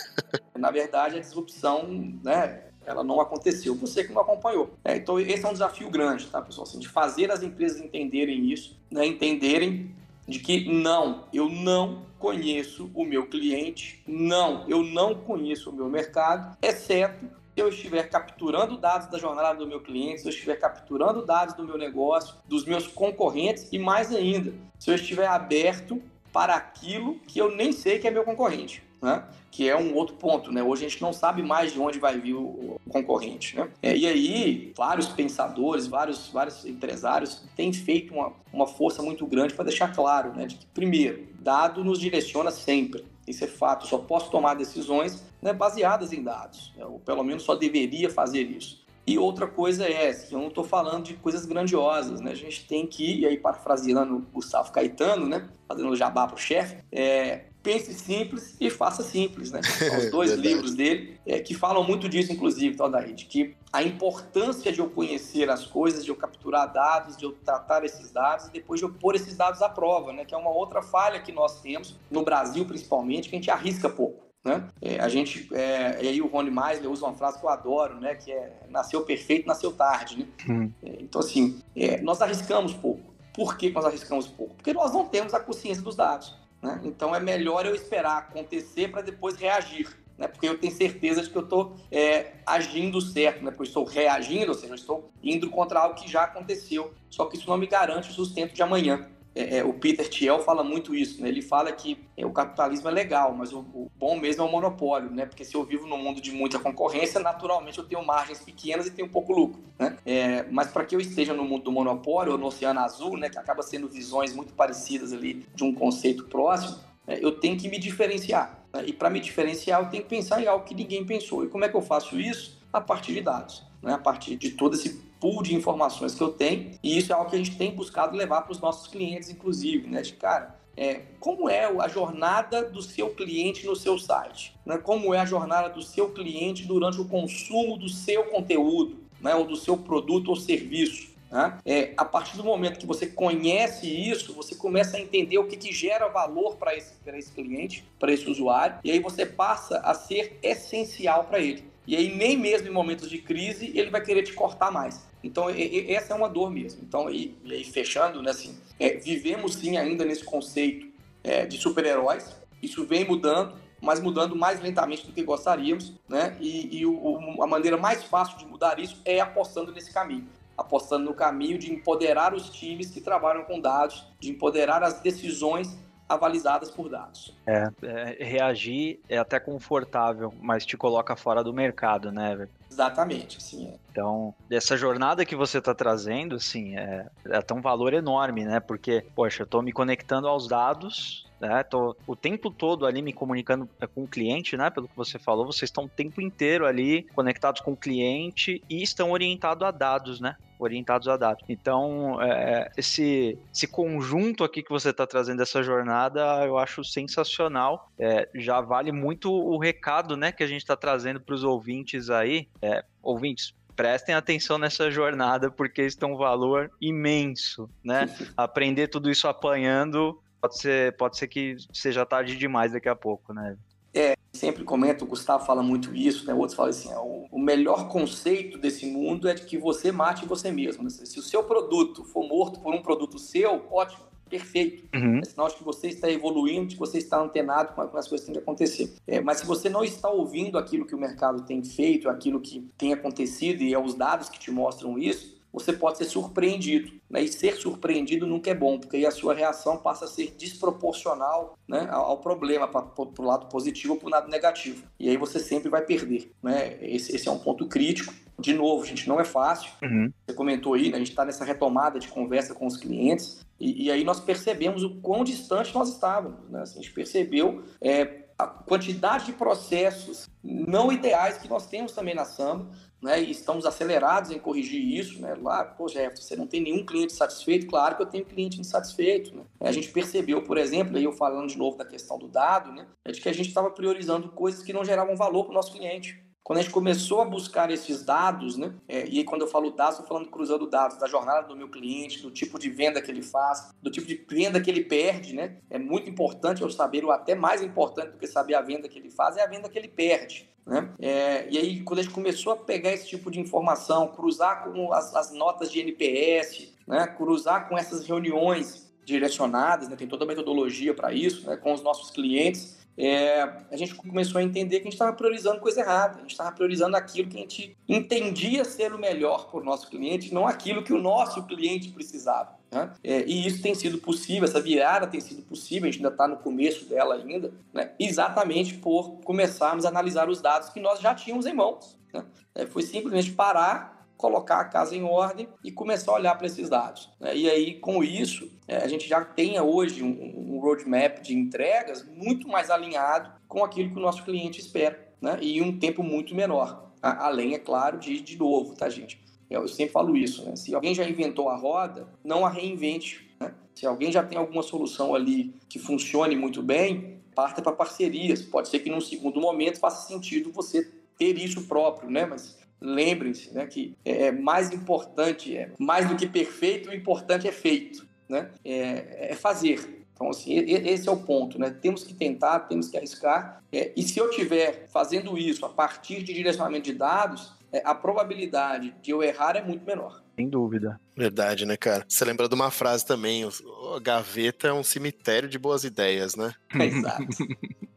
Na 0.58 0.72
verdade, 0.72 1.18
a 1.18 1.20
disrupção, 1.20 1.88
né? 2.24 2.64
Ela 2.84 3.04
não 3.04 3.22
aconteceu, 3.22 3.76
você 3.76 4.04
que 4.04 4.12
não 4.12 4.24
acompanhou. 4.24 4.74
É, 4.84 4.96
então, 4.96 5.20
esse 5.20 5.46
é 5.46 5.50
um 5.50 5.54
desafio 5.54 5.88
grande, 5.92 6.26
tá, 6.26 6.42
pessoal? 6.42 6.66
Assim, 6.66 6.80
de 6.80 6.90
fazer 6.90 7.32
as 7.32 7.44
empresas 7.44 7.80
entenderem 7.80 8.52
isso, 8.52 8.76
né? 8.90 9.06
entenderem 9.06 9.94
de 10.28 10.40
que 10.40 10.68
não, 10.74 11.26
eu 11.32 11.48
não 11.48 12.08
conheço 12.18 12.90
o 12.96 13.06
meu 13.06 13.28
cliente, 13.28 14.02
não, 14.08 14.68
eu 14.68 14.82
não 14.82 15.14
conheço 15.14 15.70
o 15.70 15.74
meu 15.74 15.88
mercado, 15.88 16.58
exceto 16.60 17.45
eu 17.56 17.70
estiver 17.70 18.10
capturando 18.10 18.78
dados 18.78 19.08
da 19.08 19.18
jornada 19.18 19.58
do 19.58 19.68
meu 19.68 19.82
cliente, 19.82 20.22
se 20.22 20.28
eu 20.28 20.32
estiver 20.32 20.56
capturando 20.56 21.26
dados 21.26 21.56
do 21.56 21.64
meu 21.64 21.78
negócio, 21.78 22.36
dos 22.48 22.66
meus 22.66 22.88
concorrentes 22.88 23.68
e 23.72 23.80
mais 23.80 24.14
ainda, 24.14 24.54
se 24.80 24.90
eu 24.90 24.96
estiver 24.96 25.28
aberto 25.28 26.02
para 26.34 26.56
aquilo 26.56 27.16
que 27.28 27.40
eu 27.40 27.56
nem 27.56 27.72
sei 27.72 28.00
que 28.00 28.08
é 28.08 28.12
meu 28.12 28.24
concorrente. 28.24 28.84
Né? 29.02 29.24
que 29.56 29.70
é 29.70 29.78
um 29.78 29.96
outro 29.96 30.18
ponto, 30.18 30.52
né? 30.52 30.62
Hoje 30.62 30.86
a 30.86 30.90
gente 30.90 31.02
não 31.02 31.14
sabe 31.14 31.42
mais 31.42 31.72
de 31.72 31.80
onde 31.80 31.98
vai 31.98 32.20
vir 32.20 32.34
o, 32.34 32.78
concorrente, 32.90 33.56
né? 33.56 33.70
É, 33.82 33.96
e 33.96 34.06
aí, 34.06 34.74
vários 34.76 35.08
pensadores, 35.08 35.88
vários, 35.88 36.28
vários 36.28 36.66
empresários 36.66 37.42
têm 37.56 37.72
feito 37.72 38.14
uma, 38.14 38.34
uma 38.52 38.68
força 38.68 39.02
muito 39.02 39.26
grande 39.26 39.54
para 39.54 39.64
deixar 39.64 39.96
claro, 39.96 40.34
né? 40.34 40.46
De 40.46 40.56
que, 40.56 40.66
primeiro, 40.66 41.26
dado 41.40 41.86
nos 41.86 42.00
direciona 42.02 42.52
sempre. 42.52 43.06
Isso 43.27 43.44
é 43.44 43.48
fato. 43.48 43.88
Só 43.88 43.98
posso 43.98 44.29
tomar 44.29 44.55
decisões 44.55 45.24
né, 45.41 45.53
baseadas 45.53 46.13
em 46.13 46.24
dados. 46.24 46.74
ou 46.79 47.00
pelo 47.00 47.24
menos 47.24 47.44
só 47.44 47.55
deveria 47.55 48.10
fazer 48.10 48.44
isso. 48.44 48.86
E 49.08 49.20
outra 49.20 49.46
coisa 49.46 49.88
é, 49.88 50.12
eu 50.32 50.39
não 50.39 50.48
estou 50.48 50.63
falando 50.63 51.03
de 51.03 51.13
coisas 51.13 51.46
grandiosas, 51.46 52.22
né? 52.22 52.32
A 52.32 52.36
gente 52.36 52.65
tem 52.65 52.88
que, 52.88 53.20
e 53.20 53.25
aí 53.25 53.38
parafraseando 53.38 54.15
o 54.15 54.22
Gustavo 54.34 54.72
Caetano, 54.72 55.27
né? 55.27 55.48
Fazendo 55.67 55.96
jabá 55.96 56.25
para 56.25 56.36
o 56.36 56.39
chefe, 56.39 56.77
é, 56.91 57.46
Pense 57.65 57.95
Simples 57.95 58.55
e 58.62 58.69
Faça 58.69 59.01
Simples, 59.01 59.51
né? 59.51 59.60
São 59.65 59.98
os 59.98 60.12
dois 60.12 60.34
livros 60.34 60.75
dele 60.75 61.19
é, 61.25 61.39
que 61.39 61.55
falam 61.55 61.84
muito 61.84 62.07
disso, 62.07 62.31
inclusive, 62.31 62.79
Aldair, 62.79 63.15
de 63.15 63.25
que 63.25 63.55
a 63.74 63.81
importância 63.81 64.72
de 64.72 64.77
eu 64.77 64.88
conhecer 64.88 65.50
as 65.50 65.65
coisas, 65.65 66.05
de 66.05 66.12
eu 66.12 66.15
capturar 66.15 66.72
dados, 66.72 67.17
de 67.17 67.25
eu 67.25 67.31
tratar 67.31 67.84
esses 67.84 68.12
dados 68.12 68.45
e 68.50 68.51
depois 68.51 68.79
de 68.79 68.86
eu 68.86 68.93
pôr 68.93 69.15
esses 69.15 69.36
dados 69.36 69.63
à 69.63 69.67
prova, 69.67 70.13
né? 70.13 70.24
Que 70.25 70.36
é 70.36 70.38
uma 70.38 70.51
outra 70.51 70.84
falha 70.84 71.19
que 71.19 71.31
nós 71.31 71.60
temos, 71.60 72.00
no 72.12 72.22
Brasil 72.22 72.65
principalmente, 72.65 73.29
que 73.29 73.36
a 73.36 73.39
gente 73.39 73.50
arrisca 73.50 73.89
pouco. 73.89 74.24
Né? 74.43 74.69
É, 74.79 75.00
a 75.00 75.10
gente, 75.10 75.50
é, 75.55 76.03
e 76.03 76.07
aí 76.07 76.22
o 76.22 76.27
Rony 76.27 76.51
Meisler 76.51 76.91
usa 76.91 77.07
uma 77.07 77.15
frase 77.15 77.39
que 77.39 77.45
eu 77.45 77.50
adoro, 77.50 78.00
né? 78.00 78.13
Que 78.13 78.31
é 78.31 78.60
nasceu 78.69 79.01
perfeito, 79.01 79.48
nasceu 79.48 79.72
tarde, 79.72 80.19
né? 80.19 80.27
Hum. 80.48 80.72
É, 80.84 80.98
então, 81.00 81.19
assim, 81.19 81.60
é, 81.75 82.00
nós 82.01 82.22
arriscamos 82.22 82.75
pouco. 82.75 83.15
Por 83.34 83.57
que 83.57 83.72
nós 83.72 83.86
arriscamos 83.86 84.27
pouco? 84.27 84.53
Porque 84.53 84.72
nós 84.72 84.93
não 84.93 85.07
temos 85.07 85.34
a 85.34 85.39
consciência 85.39 85.81
dos 85.81 85.95
dados. 85.95 86.45
Né? 86.62 86.82
Então 86.84 87.16
é 87.16 87.20
melhor 87.20 87.66
eu 87.66 87.76
esperar 87.76 88.18
acontecer 88.18 88.90
para 88.90 89.02
depois 89.02 89.36
reagir. 89.36 89.88
Né? 90.18 90.28
Porque 90.28 90.48
eu 90.48 90.58
tenho 90.58 90.74
certeza 90.74 91.22
de 91.22 91.30
que 91.30 91.38
eu 91.38 91.44
estou 91.44 91.76
é, 91.92 92.34
agindo 92.46 93.02
certo, 93.02 93.44
né? 93.44 93.52
porque 93.52 93.64
eu 93.64 93.68
estou 93.68 93.84
reagindo, 93.84 94.50
ou 94.50 94.58
seja, 94.58 94.72
eu 94.72 94.76
estou 94.76 95.12
indo 95.24 95.50
contra 95.50 95.80
algo 95.80 95.96
que 95.96 96.10
já 96.10 96.24
aconteceu. 96.24 96.94
Só 97.10 97.26
que 97.26 97.38
isso 97.38 97.50
não 97.50 97.58
me 97.58 97.68
garante 97.68 98.10
o 98.10 98.14
sustento 98.14 98.54
de 98.54 98.64
amanhã 98.64 99.10
é, 99.36 99.58
é, 99.58 99.63
o 99.65 99.74
Peter 99.74 100.10
Thiel 100.10 100.39
fala 100.39 100.63
muito 100.63 100.96
isso, 100.96 101.22
né? 101.22 101.27
Ele 101.27 101.42
fala 101.42 101.70
que 101.74 101.98
é, 102.15 102.25
o 102.25 102.32
capitalismo 102.32 102.88
é 102.88 102.92
legal, 102.92 103.36
mas 103.36 103.51
o, 103.51 103.60
o, 103.60 103.92
bom 104.00 104.18
mesmo 104.18 104.44
é 104.44 104.46
o 104.46 104.51
monopólio, 104.51 105.12
né? 105.12 105.25
Porque 105.25 105.44
se 105.44 105.56
eu 105.56 105.63
vivo 105.65 105.86
num 105.86 105.98
mundo 105.98 106.22
de 106.22 106.32
muita 106.32 106.58
concorrência, 106.58 107.20
naturalmente 107.20 107.77
eu 107.77 107.84
tenho 107.84 108.04
margens 108.06 108.39
pequenas 108.39 108.88
e 108.88 108.92
tenho 108.92 109.10
pouco 109.10 109.34
lucro, 109.34 109.62
né? 109.77 109.98
É, 110.06 110.46
mas 110.50 110.72
para 110.72 110.86
que 110.86 110.96
eu 110.96 111.01
esteja 111.01 111.34
no 111.34 111.44
mundo 111.44 111.63
do 111.63 111.72
monopólio 111.72 112.32
ou 112.32 112.38
no 112.38 112.48
Oceano 112.48 112.80
Azul, 112.80 113.18
né? 113.18 113.30
Que 113.30 113.38
acaba 113.38 113.62
sendo 113.62 113.89
visões 113.89 114.34
muito 114.34 114.54
parecidas 114.54 115.12
ali 115.12 115.46
de 115.54 115.65
um 115.65 115.74
conceito 115.74 116.24
próximo, 116.25 116.80
é, 117.06 117.24
eu 117.24 117.34
tenho 117.34 117.58
que 117.58 117.68
me 117.68 117.77
diferenciar. 117.77 118.64
Né? 118.75 118.84
E 118.88 118.94
para 118.94 119.10
me 119.10 119.22
diferenciar, 119.22 119.82
eu 119.82 119.89
tenho 119.89 120.03
que 120.03 120.10
pensar 120.10 120.41
em 120.41 120.48
algo 120.48 120.65
que 120.65 120.75
ninguém 120.75 121.05
pensou. 121.05 121.46
E 121.46 121.48
como 121.48 121.63
é 121.63 121.70
que 121.70 121.75
eu 121.75 121.82
faço 121.82 122.20
isso? 122.20 122.60
A 122.74 122.82
partir 122.82 123.13
de 123.13 123.22
dados, 123.22 123.63
né? 123.82 123.94
A 123.94 123.98
partir 123.98 124.36
de 124.36 124.51
todo 124.51 124.75
esse 124.75 125.01
pool 125.17 125.41
de 125.41 125.55
informações 125.55 126.13
que 126.13 126.22
eu 126.22 126.27
tenho, 126.27 126.72
e 126.84 126.98
isso 126.98 127.13
é 127.13 127.15
algo 127.15 127.29
que 127.29 127.38
a 127.38 127.39
gente 127.39 127.58
tem 127.58 127.74
buscado 127.74 128.17
levar 128.17 128.41
para 128.41 128.51
os 128.51 128.60
nossos 128.60 128.88
clientes, 128.88 129.29
inclusive, 129.29 129.88
né? 129.88 130.01
De 130.01 130.12
cara, 130.12 130.60
é, 130.75 131.03
como 131.22 131.50
é 131.50 131.65
a 131.65 131.88
jornada 131.88 132.65
do 132.65 132.82
seu 132.82 133.12
cliente 133.12 133.65
no 133.65 133.77
seu 133.77 133.98
site? 133.98 134.53
Né? 134.65 134.77
Como 134.77 135.13
é 135.13 135.20
a 135.20 135.25
jornada 135.25 135.70
do 135.70 135.82
seu 135.82 136.10
cliente 136.10 136.65
durante 136.65 137.00
o 137.00 137.05
consumo 137.05 137.77
do 137.77 137.88
seu 137.88 138.25
conteúdo, 138.25 138.98
né? 139.22 139.34
ou 139.36 139.46
do 139.46 139.55
seu 139.55 139.77
produto 139.77 140.27
ou 140.27 140.36
serviço? 140.36 141.14
Né? 141.36 141.58
É, 141.65 141.94
a 141.98 142.06
partir 142.06 142.38
do 142.38 142.46
momento 142.46 142.80
que 142.80 142.86
você 142.86 143.08
conhece 143.08 143.86
isso, 143.86 144.34
você 144.34 144.56
começa 144.56 144.96
a 144.96 145.01
entender 145.01 145.38
o 145.38 145.46
que, 145.46 145.58
que 145.58 145.74
gera 145.74 146.08
valor 146.08 146.56
para 146.56 146.74
esse, 146.74 146.94
esse 147.06 147.30
cliente, 147.34 147.86
para 148.00 148.13
esse 148.13 148.30
usuário, 148.30 148.77
e 148.86 148.89
aí 148.89 149.00
você 149.00 149.25
passa 149.25 149.80
a 149.80 149.94
ser 149.94 150.39
essencial 150.42 151.25
para 151.25 151.42
ele. 151.42 151.65
E 151.86 151.94
aí, 151.94 152.15
nem 152.15 152.38
mesmo 152.38 152.70
em 152.70 152.72
momentos 152.72 153.10
de 153.10 153.18
crise, 153.18 153.70
ele 153.75 153.89
vai 153.89 154.01
querer 154.01 154.24
te 154.24 154.32
cortar 154.32 154.72
mais. 154.72 155.06
Então, 155.22 155.48
essa 155.50 156.13
é 156.13 156.15
uma 156.15 156.30
dor 156.30 156.50
mesmo. 156.50 156.82
Então, 156.82 157.10
e, 157.10 157.38
e 157.44 157.54
aí, 157.54 157.65
fechando, 157.65 158.22
né, 158.22 158.32
assim, 158.32 158.58
é, 158.80 158.96
vivemos 158.96 159.56
sim 159.56 159.75
ainda 159.75 160.06
nesse 160.06 160.24
conceito 160.24 160.88
é, 161.22 161.46
de 161.46 161.58
super-heróis. 161.58 162.34
Isso 162.63 162.86
vem 162.86 163.04
mudando, 163.04 163.58
mas 163.82 164.00
mudando 164.00 164.38
mais 164.38 164.62
lentamente 164.62 165.06
do 165.06 165.12
que 165.12 165.22
gostaríamos, 165.22 165.94
né? 166.08 166.38
E, 166.39 166.80
e 166.80 166.86
o, 166.86 167.44
a 167.44 167.46
maneira 167.46 167.75
mais 167.75 168.06
fácil 168.06 168.38
de 168.38 168.46
mudar 168.46 168.80
isso 168.80 169.01
é 169.04 169.20
apostando 169.20 169.72
nesse 169.74 169.94
caminho. 169.94 170.27
Apostando 170.58 171.06
no 171.06 171.14
caminho 171.14 171.58
de 171.58 171.72
empoderar 171.72 172.34
os 172.34 172.50
times 172.50 172.90
que 172.90 173.02
trabalham 173.02 173.44
com 173.44 173.60
dados, 173.60 174.08
de 174.20 174.32
empoderar 174.32 174.84
as 174.84 175.02
decisões 175.02 175.78
avalizadas 176.08 176.70
por 176.70 176.88
dados. 176.88 177.36
É, 177.48 177.68
é, 177.82 178.24
reagir 178.24 179.00
é 179.10 179.18
até 179.18 179.40
confortável, 179.40 180.34
mas 180.40 180.66
te 180.66 180.78
coloca 180.78 181.16
fora 181.16 181.44
do 181.44 181.52
mercado, 181.52 182.12
né? 182.12 182.48
Exatamente, 182.70 183.42
sim. 183.42 183.68
É. 183.68 183.74
Então, 183.92 184.34
essa 184.50 184.78
jornada 184.78 185.26
que 185.26 185.36
você 185.36 185.58
está 185.58 185.74
trazendo, 185.74 186.40
sim, 186.40 186.78
é, 186.78 187.08
é 187.26 187.54
um 187.54 187.62
valor 187.62 187.94
enorme, 187.94 188.46
né? 188.46 188.60
Porque, 188.60 189.04
poxa, 189.16 189.42
eu 189.42 189.46
estou 189.46 189.62
me 189.62 189.72
conectando 189.72 190.28
aos 190.28 190.48
dados, 190.48 191.25
né? 191.39 191.63
Tô 191.63 191.96
o 192.08 192.15
tempo 192.15 192.50
todo 192.50 192.86
ali 192.86 193.01
me 193.01 193.13
comunicando 193.13 193.70
é, 193.80 193.88
com 193.88 194.04
o 194.04 194.08
cliente, 194.08 194.58
né? 194.58 194.70
Pelo 194.70 194.88
que 194.88 194.96
você 194.96 195.20
falou, 195.20 195.46
vocês 195.46 195.70
estão 195.70 195.86
o 195.86 195.89
tempo 195.89 196.22
inteiro 196.22 196.65
ali 196.65 197.04
conectados 197.13 197.62
com 197.62 197.74
o 197.74 197.77
cliente 197.77 198.62
e 198.70 198.82
estão 198.82 199.12
orientados 199.12 199.68
a 199.68 199.72
dados, 199.72 200.20
né? 200.20 200.36
orientados 200.58 201.08
a 201.08 201.18
dados. 201.18 201.44
Então, 201.50 202.22
é, 202.22 202.72
esse, 202.77 203.38
esse 203.54 203.68
conjunto 203.68 204.44
aqui 204.44 204.63
que 204.63 204.70
você 204.70 204.89
está 204.89 205.06
trazendo 205.06 205.42
essa 205.42 205.62
jornada, 205.62 206.22
eu 206.46 206.58
acho 206.58 206.84
sensacional. 206.84 207.92
É, 208.00 208.30
já 208.34 208.62
vale 208.62 208.92
muito 208.92 209.32
o 209.32 209.58
recado, 209.58 210.15
né, 210.15 210.32
que 210.32 210.44
a 210.44 210.48
gente 210.48 210.62
está 210.62 210.75
trazendo 210.75 211.20
para 211.20 211.36
os 211.36 211.44
ouvintes 211.44 212.10
aí. 212.10 212.48
É, 212.62 212.84
ouvintes, 213.01 213.54
prestem 213.75 214.15
atenção 214.15 214.58
nessa 214.58 214.89
jornada 214.89 215.51
porque 215.51 215.86
isso 215.86 216.00
tem 216.00 216.10
um 216.10 216.18
valor 216.18 216.72
imenso, 216.80 217.70
né? 217.84 218.06
Aprender 218.38 218.88
tudo 218.88 219.12
isso 219.12 219.27
apanhando 219.27 220.20
pode 220.46 220.58
ser, 220.60 220.96
pode 220.96 221.18
ser 221.18 221.28
que 221.28 221.58
seja 221.74 222.06
tarde 222.06 222.38
demais 222.38 222.72
daqui 222.72 222.88
a 222.88 222.96
pouco, 222.96 223.34
né? 223.34 223.58
É, 223.94 224.16
sempre 224.34 224.64
comento, 224.64 225.06
o 225.06 225.08
Gustavo 225.08 225.46
fala 225.46 225.64
muito 225.64 225.96
isso, 225.96 226.25
né? 226.28 226.34
Outros 226.34 226.54
falam 226.54 226.70
assim, 226.70 226.92
é, 226.92 226.98
o, 226.98 227.28
o, 227.32 227.40
melhor 227.40 227.88
conceito 227.88 228.58
desse 228.58 228.86
mundo 228.86 229.28
é 229.28 229.34
de 229.34 229.44
que 229.44 229.58
você 229.58 229.92
mate 229.92 230.25
você 230.25 230.52
mesmo. 230.52 230.84
Né? 230.84 230.90
Se 230.90 231.18
o 231.18 231.24
seu 231.24 231.44
produto 231.44 232.04
for 232.04 232.28
morto 232.28 232.60
por 232.60 232.75
um 232.75 232.82
produto 232.82 233.18
seu, 233.18 233.66
ótimo, 233.72 234.04
perfeito. 234.30 234.84
Uhum. 234.94 235.20
É 235.20 235.25
sinal 235.25 235.48
de 235.48 235.56
que 235.56 235.64
você 235.64 235.88
está 235.88 236.12
evoluindo, 236.12 236.68
de 236.68 236.75
que 236.75 236.80
você 236.80 236.98
está 236.98 237.22
antenado 237.22 237.74
com, 237.74 237.82
as 237.82 238.08
coisas 238.08 238.20
que 238.20 238.25
têm 238.25 238.34
que 238.34 238.40
acontecer. 238.40 238.94
É, 239.08 239.22
mas 239.22 239.38
se 239.38 239.46
você 239.46 239.70
não 239.70 239.84
está 239.84 240.10
ouvindo 240.10 240.58
aquilo 240.58 240.86
que 240.86 240.94
o 240.94 241.00
mercado 241.00 241.46
tem 241.46 241.64
feito, 241.64 242.10
aquilo 242.10 242.42
que 242.42 242.70
tem 242.78 242.92
acontecido 242.92 243.64
e 243.64 243.74
é 243.74 243.80
os 243.80 243.96
dados 243.96 244.30
que 244.30 244.38
te 244.38 244.52
mostram 244.52 245.00
isso, 245.00 245.35
você 245.56 245.72
pode 245.72 245.98
ser 245.98 246.04
surpreendido. 246.06 246.92
Né? 247.10 247.22
E 247.22 247.28
ser 247.30 247.56
surpreendido 247.56 248.28
nunca 248.28 248.52
é 248.52 248.54
bom, 248.54 248.78
porque 248.78 248.98
aí 248.98 249.06
a 249.06 249.12
sua 249.12 249.34
reação 249.34 249.78
passa 249.78 250.04
a 250.04 250.08
ser 250.08 250.36
desproporcional 250.38 251.58
né, 251.66 251.88
ao, 251.90 252.18
problema, 252.18 252.68
para 252.68 252.84
o 252.98 253.24
lado 253.24 253.48
positivo 253.48 253.94
ou 253.94 254.00
para 254.00 254.08
o 254.08 254.12
lado 254.12 254.30
negativo. 254.30 254.84
E 255.00 255.10
aí 255.10 255.16
você 255.16 255.40
sempre 255.40 255.70
vai 255.70 255.82
perder. 255.82 256.30
Né? 256.44 256.78
Esse, 256.82 257.16
esse 257.16 257.28
é 257.30 257.32
um 257.32 257.40
ponto 257.40 257.66
crítico. 257.68 258.14
De 258.38 258.54
novo, 258.54 258.86
gente, 258.86 259.08
não 259.08 259.18
é 259.18 259.24
fácil. 259.24 259.72
Uhum. 259.82 260.12
Você 260.28 260.36
comentou 260.36 260.74
aí, 260.74 260.90
né? 260.90 260.96
a 260.96 261.00
gente 261.00 261.12
está 261.12 261.24
nessa 261.24 261.46
retomada 261.46 262.00
de 262.00 262.10
conversa 262.10 262.54
com 262.54 262.68
os 262.68 262.76
clientes, 262.76 263.46
e, 263.58 263.86
e, 263.86 263.92
aí 263.92 264.04
nós 264.04 264.20
percebemos 264.20 264.84
o 264.84 264.96
quão 265.00 265.24
distante 265.24 265.74
nós 265.74 265.88
estávamos. 265.88 266.50
Né? 266.50 266.62
Assim, 266.62 266.80
a 266.80 266.82
gente 266.82 266.94
percebeu 266.94 267.64
é, 267.80 268.26
a 268.38 268.46
quantidade 268.46 269.28
de 269.28 269.34
processos 269.34 270.30
não 270.44 270.92
ideais 270.92 271.38
que 271.38 271.48
nós 271.48 271.68
temos 271.68 271.94
também 271.94 272.14
na 272.14 272.26
Samba, 272.26 272.68
né, 273.02 273.22
e 273.22 273.32
estamos 273.32 273.66
acelerados 273.66 274.32
em 274.32 274.40
corrigir 274.40 274.82
isso, 274.82 275.22
né, 275.22 275.36
lá, 275.42 275.64
pô, 275.64 275.86
Jeff, 275.88 276.22
você 276.22 276.36
não 276.36 276.48
tem 276.48 276.62
nenhum 276.62 276.86
cliente 276.86 277.14
satisfeito? 277.14 277.68
Claro 277.68 277.96
que 277.96 278.02
eu 278.02 278.08
tenho 278.08 278.25
cliente 278.25 278.60
insatisfeito, 278.60 279.36
né. 279.36 279.44
A 279.62 279.72
gente 279.72 279.90
percebeu, 279.90 280.42
por 280.44 280.58
exemplo, 280.58 280.98
aí 280.98 281.04
eu 281.04 281.12
falando 281.12 281.48
de 281.48 281.58
novo 281.58 281.78
da 281.78 281.86
questão 281.86 282.18
do 282.18 282.28
dado, 282.28 282.72
né, 282.72 282.88
é 283.04 283.12
de 283.12 283.22
que 283.22 283.30
a 283.30 283.34
gente 283.34 283.50
estava 283.50 283.70
priorizando 283.70 284.30
coisas 284.30 284.64
que 284.64 284.74
não 284.74 284.84
geravam 284.84 285.16
valor 285.16 285.44
para 285.44 285.52
o 285.52 285.56
nosso 285.56 285.72
cliente. 285.72 286.25
Quando 286.46 286.60
a 286.60 286.62
gente 286.62 286.72
começou 286.72 287.22
a 287.22 287.25
buscar 287.25 287.72
esses 287.72 288.06
dados, 288.06 288.56
né? 288.56 288.75
É, 288.88 289.04
e 289.08 289.18
aí 289.18 289.24
quando 289.24 289.42
eu 289.42 289.48
falo 289.48 289.72
dados, 289.72 289.96
estou 289.96 290.08
falando 290.08 290.30
cruzando 290.30 290.70
dados 290.70 290.96
da 291.00 291.08
jornada 291.08 291.48
do 291.48 291.56
meu 291.56 291.68
cliente, 291.68 292.22
do 292.22 292.30
tipo 292.30 292.60
de 292.60 292.70
venda 292.70 293.02
que 293.02 293.10
ele 293.10 293.24
faz, 293.24 293.72
do 293.82 293.90
tipo 293.90 294.06
de 294.06 294.14
venda 294.30 294.62
que 294.62 294.70
ele 294.70 294.84
perde, 294.84 295.34
né? 295.34 295.58
É 295.72 295.80
muito 295.80 296.08
importante 296.08 296.62
eu 296.62 296.70
saber, 296.70 297.04
ou 297.04 297.10
até 297.10 297.34
mais 297.34 297.64
importante 297.64 298.12
do 298.12 298.20
que 298.20 298.28
saber 298.28 298.54
a 298.54 298.62
venda 298.62 298.88
que 298.88 299.00
ele 299.00 299.10
faz, 299.10 299.38
é 299.38 299.42
a 299.42 299.48
venda 299.48 299.68
que 299.68 299.80
ele 299.80 299.88
perde. 299.88 300.48
Né? 300.64 300.88
É, 301.00 301.48
e 301.50 301.58
aí, 301.58 301.82
quando 301.82 302.00
a 302.00 302.04
gente 302.04 302.14
começou 302.14 302.54
a 302.54 302.58
pegar 302.58 302.92
esse 302.92 303.08
tipo 303.08 303.32
de 303.32 303.40
informação, 303.40 304.10
cruzar 304.10 304.66
com 304.66 304.94
as, 304.94 305.16
as 305.16 305.32
notas 305.32 305.72
de 305.72 305.80
NPS, 305.80 306.75
né? 306.88 307.08
cruzar 307.08 307.68
com 307.68 307.75
essas 307.75 308.06
reuniões 308.06 308.94
direcionadas, 309.04 309.90
né? 309.90 309.96
tem 309.96 310.08
toda 310.08 310.25
a 310.25 310.28
metodologia 310.28 310.94
para 310.94 311.12
isso, 311.12 311.48
né? 311.48 311.58
com 311.58 311.74
os 311.74 311.82
nossos 311.82 312.12
clientes, 312.12 312.85
é, 312.98 313.42
a 313.70 313.75
gente 313.75 313.94
começou 313.94 314.40
a 314.40 314.44
entender 314.44 314.78
que 314.78 314.84
a 314.84 314.86
gente 314.86 314.94
estava 314.94 315.14
priorizando 315.14 315.60
coisa 315.60 315.82
errada. 315.82 316.18
A 316.18 316.22
gente 316.22 316.32
estava 316.32 316.52
priorizando 316.52 316.96
aquilo 316.96 317.30
que 317.30 317.38
a 317.38 317.42
gente 317.42 317.78
entendia 317.88 318.64
ser 318.64 318.94
o 318.94 318.98
melhor 318.98 319.50
para 319.50 319.60
o 319.60 319.64
nosso 319.64 319.90
cliente, 319.90 320.34
não 320.34 320.48
aquilo 320.48 320.84
que 320.84 320.94
o 320.94 321.02
nosso 321.02 321.44
cliente 321.44 321.90
precisava. 321.90 322.58
Né? 322.72 322.92
É, 323.04 323.25
e 323.25 323.46
isso 323.46 323.62
tem 323.62 323.75
sido 323.75 323.98
possível, 323.98 324.46
essa 324.46 324.62
virada 324.62 325.08
tem 325.08 325.20
sido 325.20 325.42
possível, 325.42 325.88
a 325.88 325.92
gente 325.92 326.04
ainda 326.04 326.14
está 326.14 326.28
no 326.28 326.38
começo 326.38 326.86
dela 326.86 327.16
ainda, 327.16 327.54
né? 327.74 327.92
exatamente 328.00 328.75
por 328.75 329.20
começarmos 329.24 329.86
a 329.86 329.90
analisar 329.90 330.30
os 330.30 330.42
dados 330.42 330.70
que 330.70 330.80
nós 330.80 331.00
já 331.00 331.14
tínhamos 331.14 331.46
em 331.46 331.54
mãos. 331.54 331.98
Né? 332.14 332.24
É, 332.54 332.66
foi 332.66 332.82
simplesmente 332.82 333.32
parar 333.32 333.95
colocar 334.17 334.60
a 334.60 334.65
casa 334.65 334.95
em 334.95 335.03
ordem 335.03 335.48
e 335.63 335.72
começar 335.72 336.12
a 336.12 336.15
olhar 336.15 336.36
para 336.36 336.48
esses 336.48 336.69
dados. 336.69 337.12
Né? 337.19 337.36
E 337.36 337.50
aí, 337.50 337.74
com 337.75 338.03
isso, 338.03 338.50
é, 338.67 338.77
a 338.77 338.88
gente 338.88 339.07
já 339.07 339.24
tem 339.24 339.60
hoje 339.60 340.03
um, 340.03 340.60
roadmap 340.60 341.22
de 341.22 341.36
entregas 341.36 342.03
muito 342.07 342.48
mais 342.48 342.72
alinhado 342.72 343.31
com 343.48 343.63
aquilo 343.63 343.91
que 343.91 343.98
o 343.98 344.01
nosso 344.01 344.24
cliente 344.24 344.60
espera, 344.60 345.07
né? 345.22 345.38
e 345.41 345.62
um 345.62 345.77
tempo 345.77 346.01
muito 346.01 346.34
menor. 346.34 346.91
Além, 347.01 347.53
é 347.53 347.60
claro, 347.60 348.00
de, 348.00 348.19
de 348.19 348.38
novo, 348.38 348.74
tá, 348.74 348.89
gente? 348.89 349.24
Eu 349.48 349.67
sempre 349.67 349.93
falo 349.93 350.17
isso, 350.17 350.43
né? 350.43 350.55
Se 350.55 350.74
alguém 350.74 350.95
já 350.95 351.07
inventou 351.07 351.50
a 351.50 351.55
roda, 351.55 352.07
não 352.24 352.43
a 352.45 352.50
reinvente. 352.50 353.29
Né? 353.39 353.53
Se 353.75 353.86
alguém 353.86 354.12
já 354.12 354.24
tem 354.24 354.39
alguma 354.39 354.63
solução 354.63 355.13
ali 355.13 355.53
que 355.69 355.77
funcione 355.77 356.36
muito 356.36 356.63
bem, 356.63 357.22
parta 357.36 357.62
para 357.62 357.74
parcerias. 357.74 358.41
Pode 358.41 358.69
ser 358.69 358.79
que 358.79 358.89
num 358.89 359.01
segundo 359.01 359.39
momento 359.39 359.79
faça 359.79 360.07
sentido 360.07 360.51
você 360.51 360.91
ter 361.17 361.38
isso 361.38 361.67
próprio, 361.67 362.10
né? 362.10 362.25
Mas 362.25 362.57
lembrem-se 362.82 363.53
né, 363.53 363.65
que 363.65 363.96
é 364.03 364.32
mais 364.32 364.72
importante, 364.72 365.55
é 365.55 365.72
mais 365.79 366.08
do 366.08 366.15
que 366.15 366.27
perfeito, 366.27 366.89
o 366.89 366.94
importante 366.94 367.48
é 367.48 367.51
feito, 367.51 368.05
né? 368.27 368.51
É, 368.63 369.32
é 369.32 369.36
fazer. 369.36 370.05
Então, 370.13 370.29
assim, 370.29 370.53
esse 370.53 371.10
é 371.10 371.12
o 371.12 371.17
ponto, 371.17 371.60
né? 371.60 371.70
Temos 371.70 372.03
que 372.03 372.13
tentar, 372.13 372.62
temos 372.62 372.88
que 372.88 372.96
arriscar. 372.96 373.62
É, 373.72 373.91
e 373.98 374.01
se 374.01 374.17
eu 374.17 374.29
estiver 374.29 374.88
fazendo 374.88 375.38
isso 375.38 375.65
a 375.65 375.70
partir 375.70 376.24
de 376.24 376.34
direcionamento 376.34 376.86
de 376.86 376.94
dados, 376.94 377.53
é, 377.72 377.82
a 377.84 377.94
probabilidade 377.94 378.96
de 379.01 379.12
eu 379.12 379.22
errar 379.22 379.58
é 379.58 379.62
muito 379.62 379.86
menor. 379.86 380.24
Sem 380.38 380.48
dúvida. 380.48 381.00
Verdade, 381.15 381.65
né, 381.65 381.75
cara? 381.75 382.05
Você 382.08 382.24
lembra 382.24 382.48
de 382.48 382.55
uma 382.55 382.72
frase 382.72 383.05
também: 383.05 383.44
a 383.44 384.00
gaveta 384.00 384.70
é 384.70 384.74
um 384.74 384.84
cemitério 384.84 385.50
de 385.50 385.60
boas 385.60 385.84
ideias, 385.84 386.36
né? 386.36 386.53
Exato. 386.74 387.27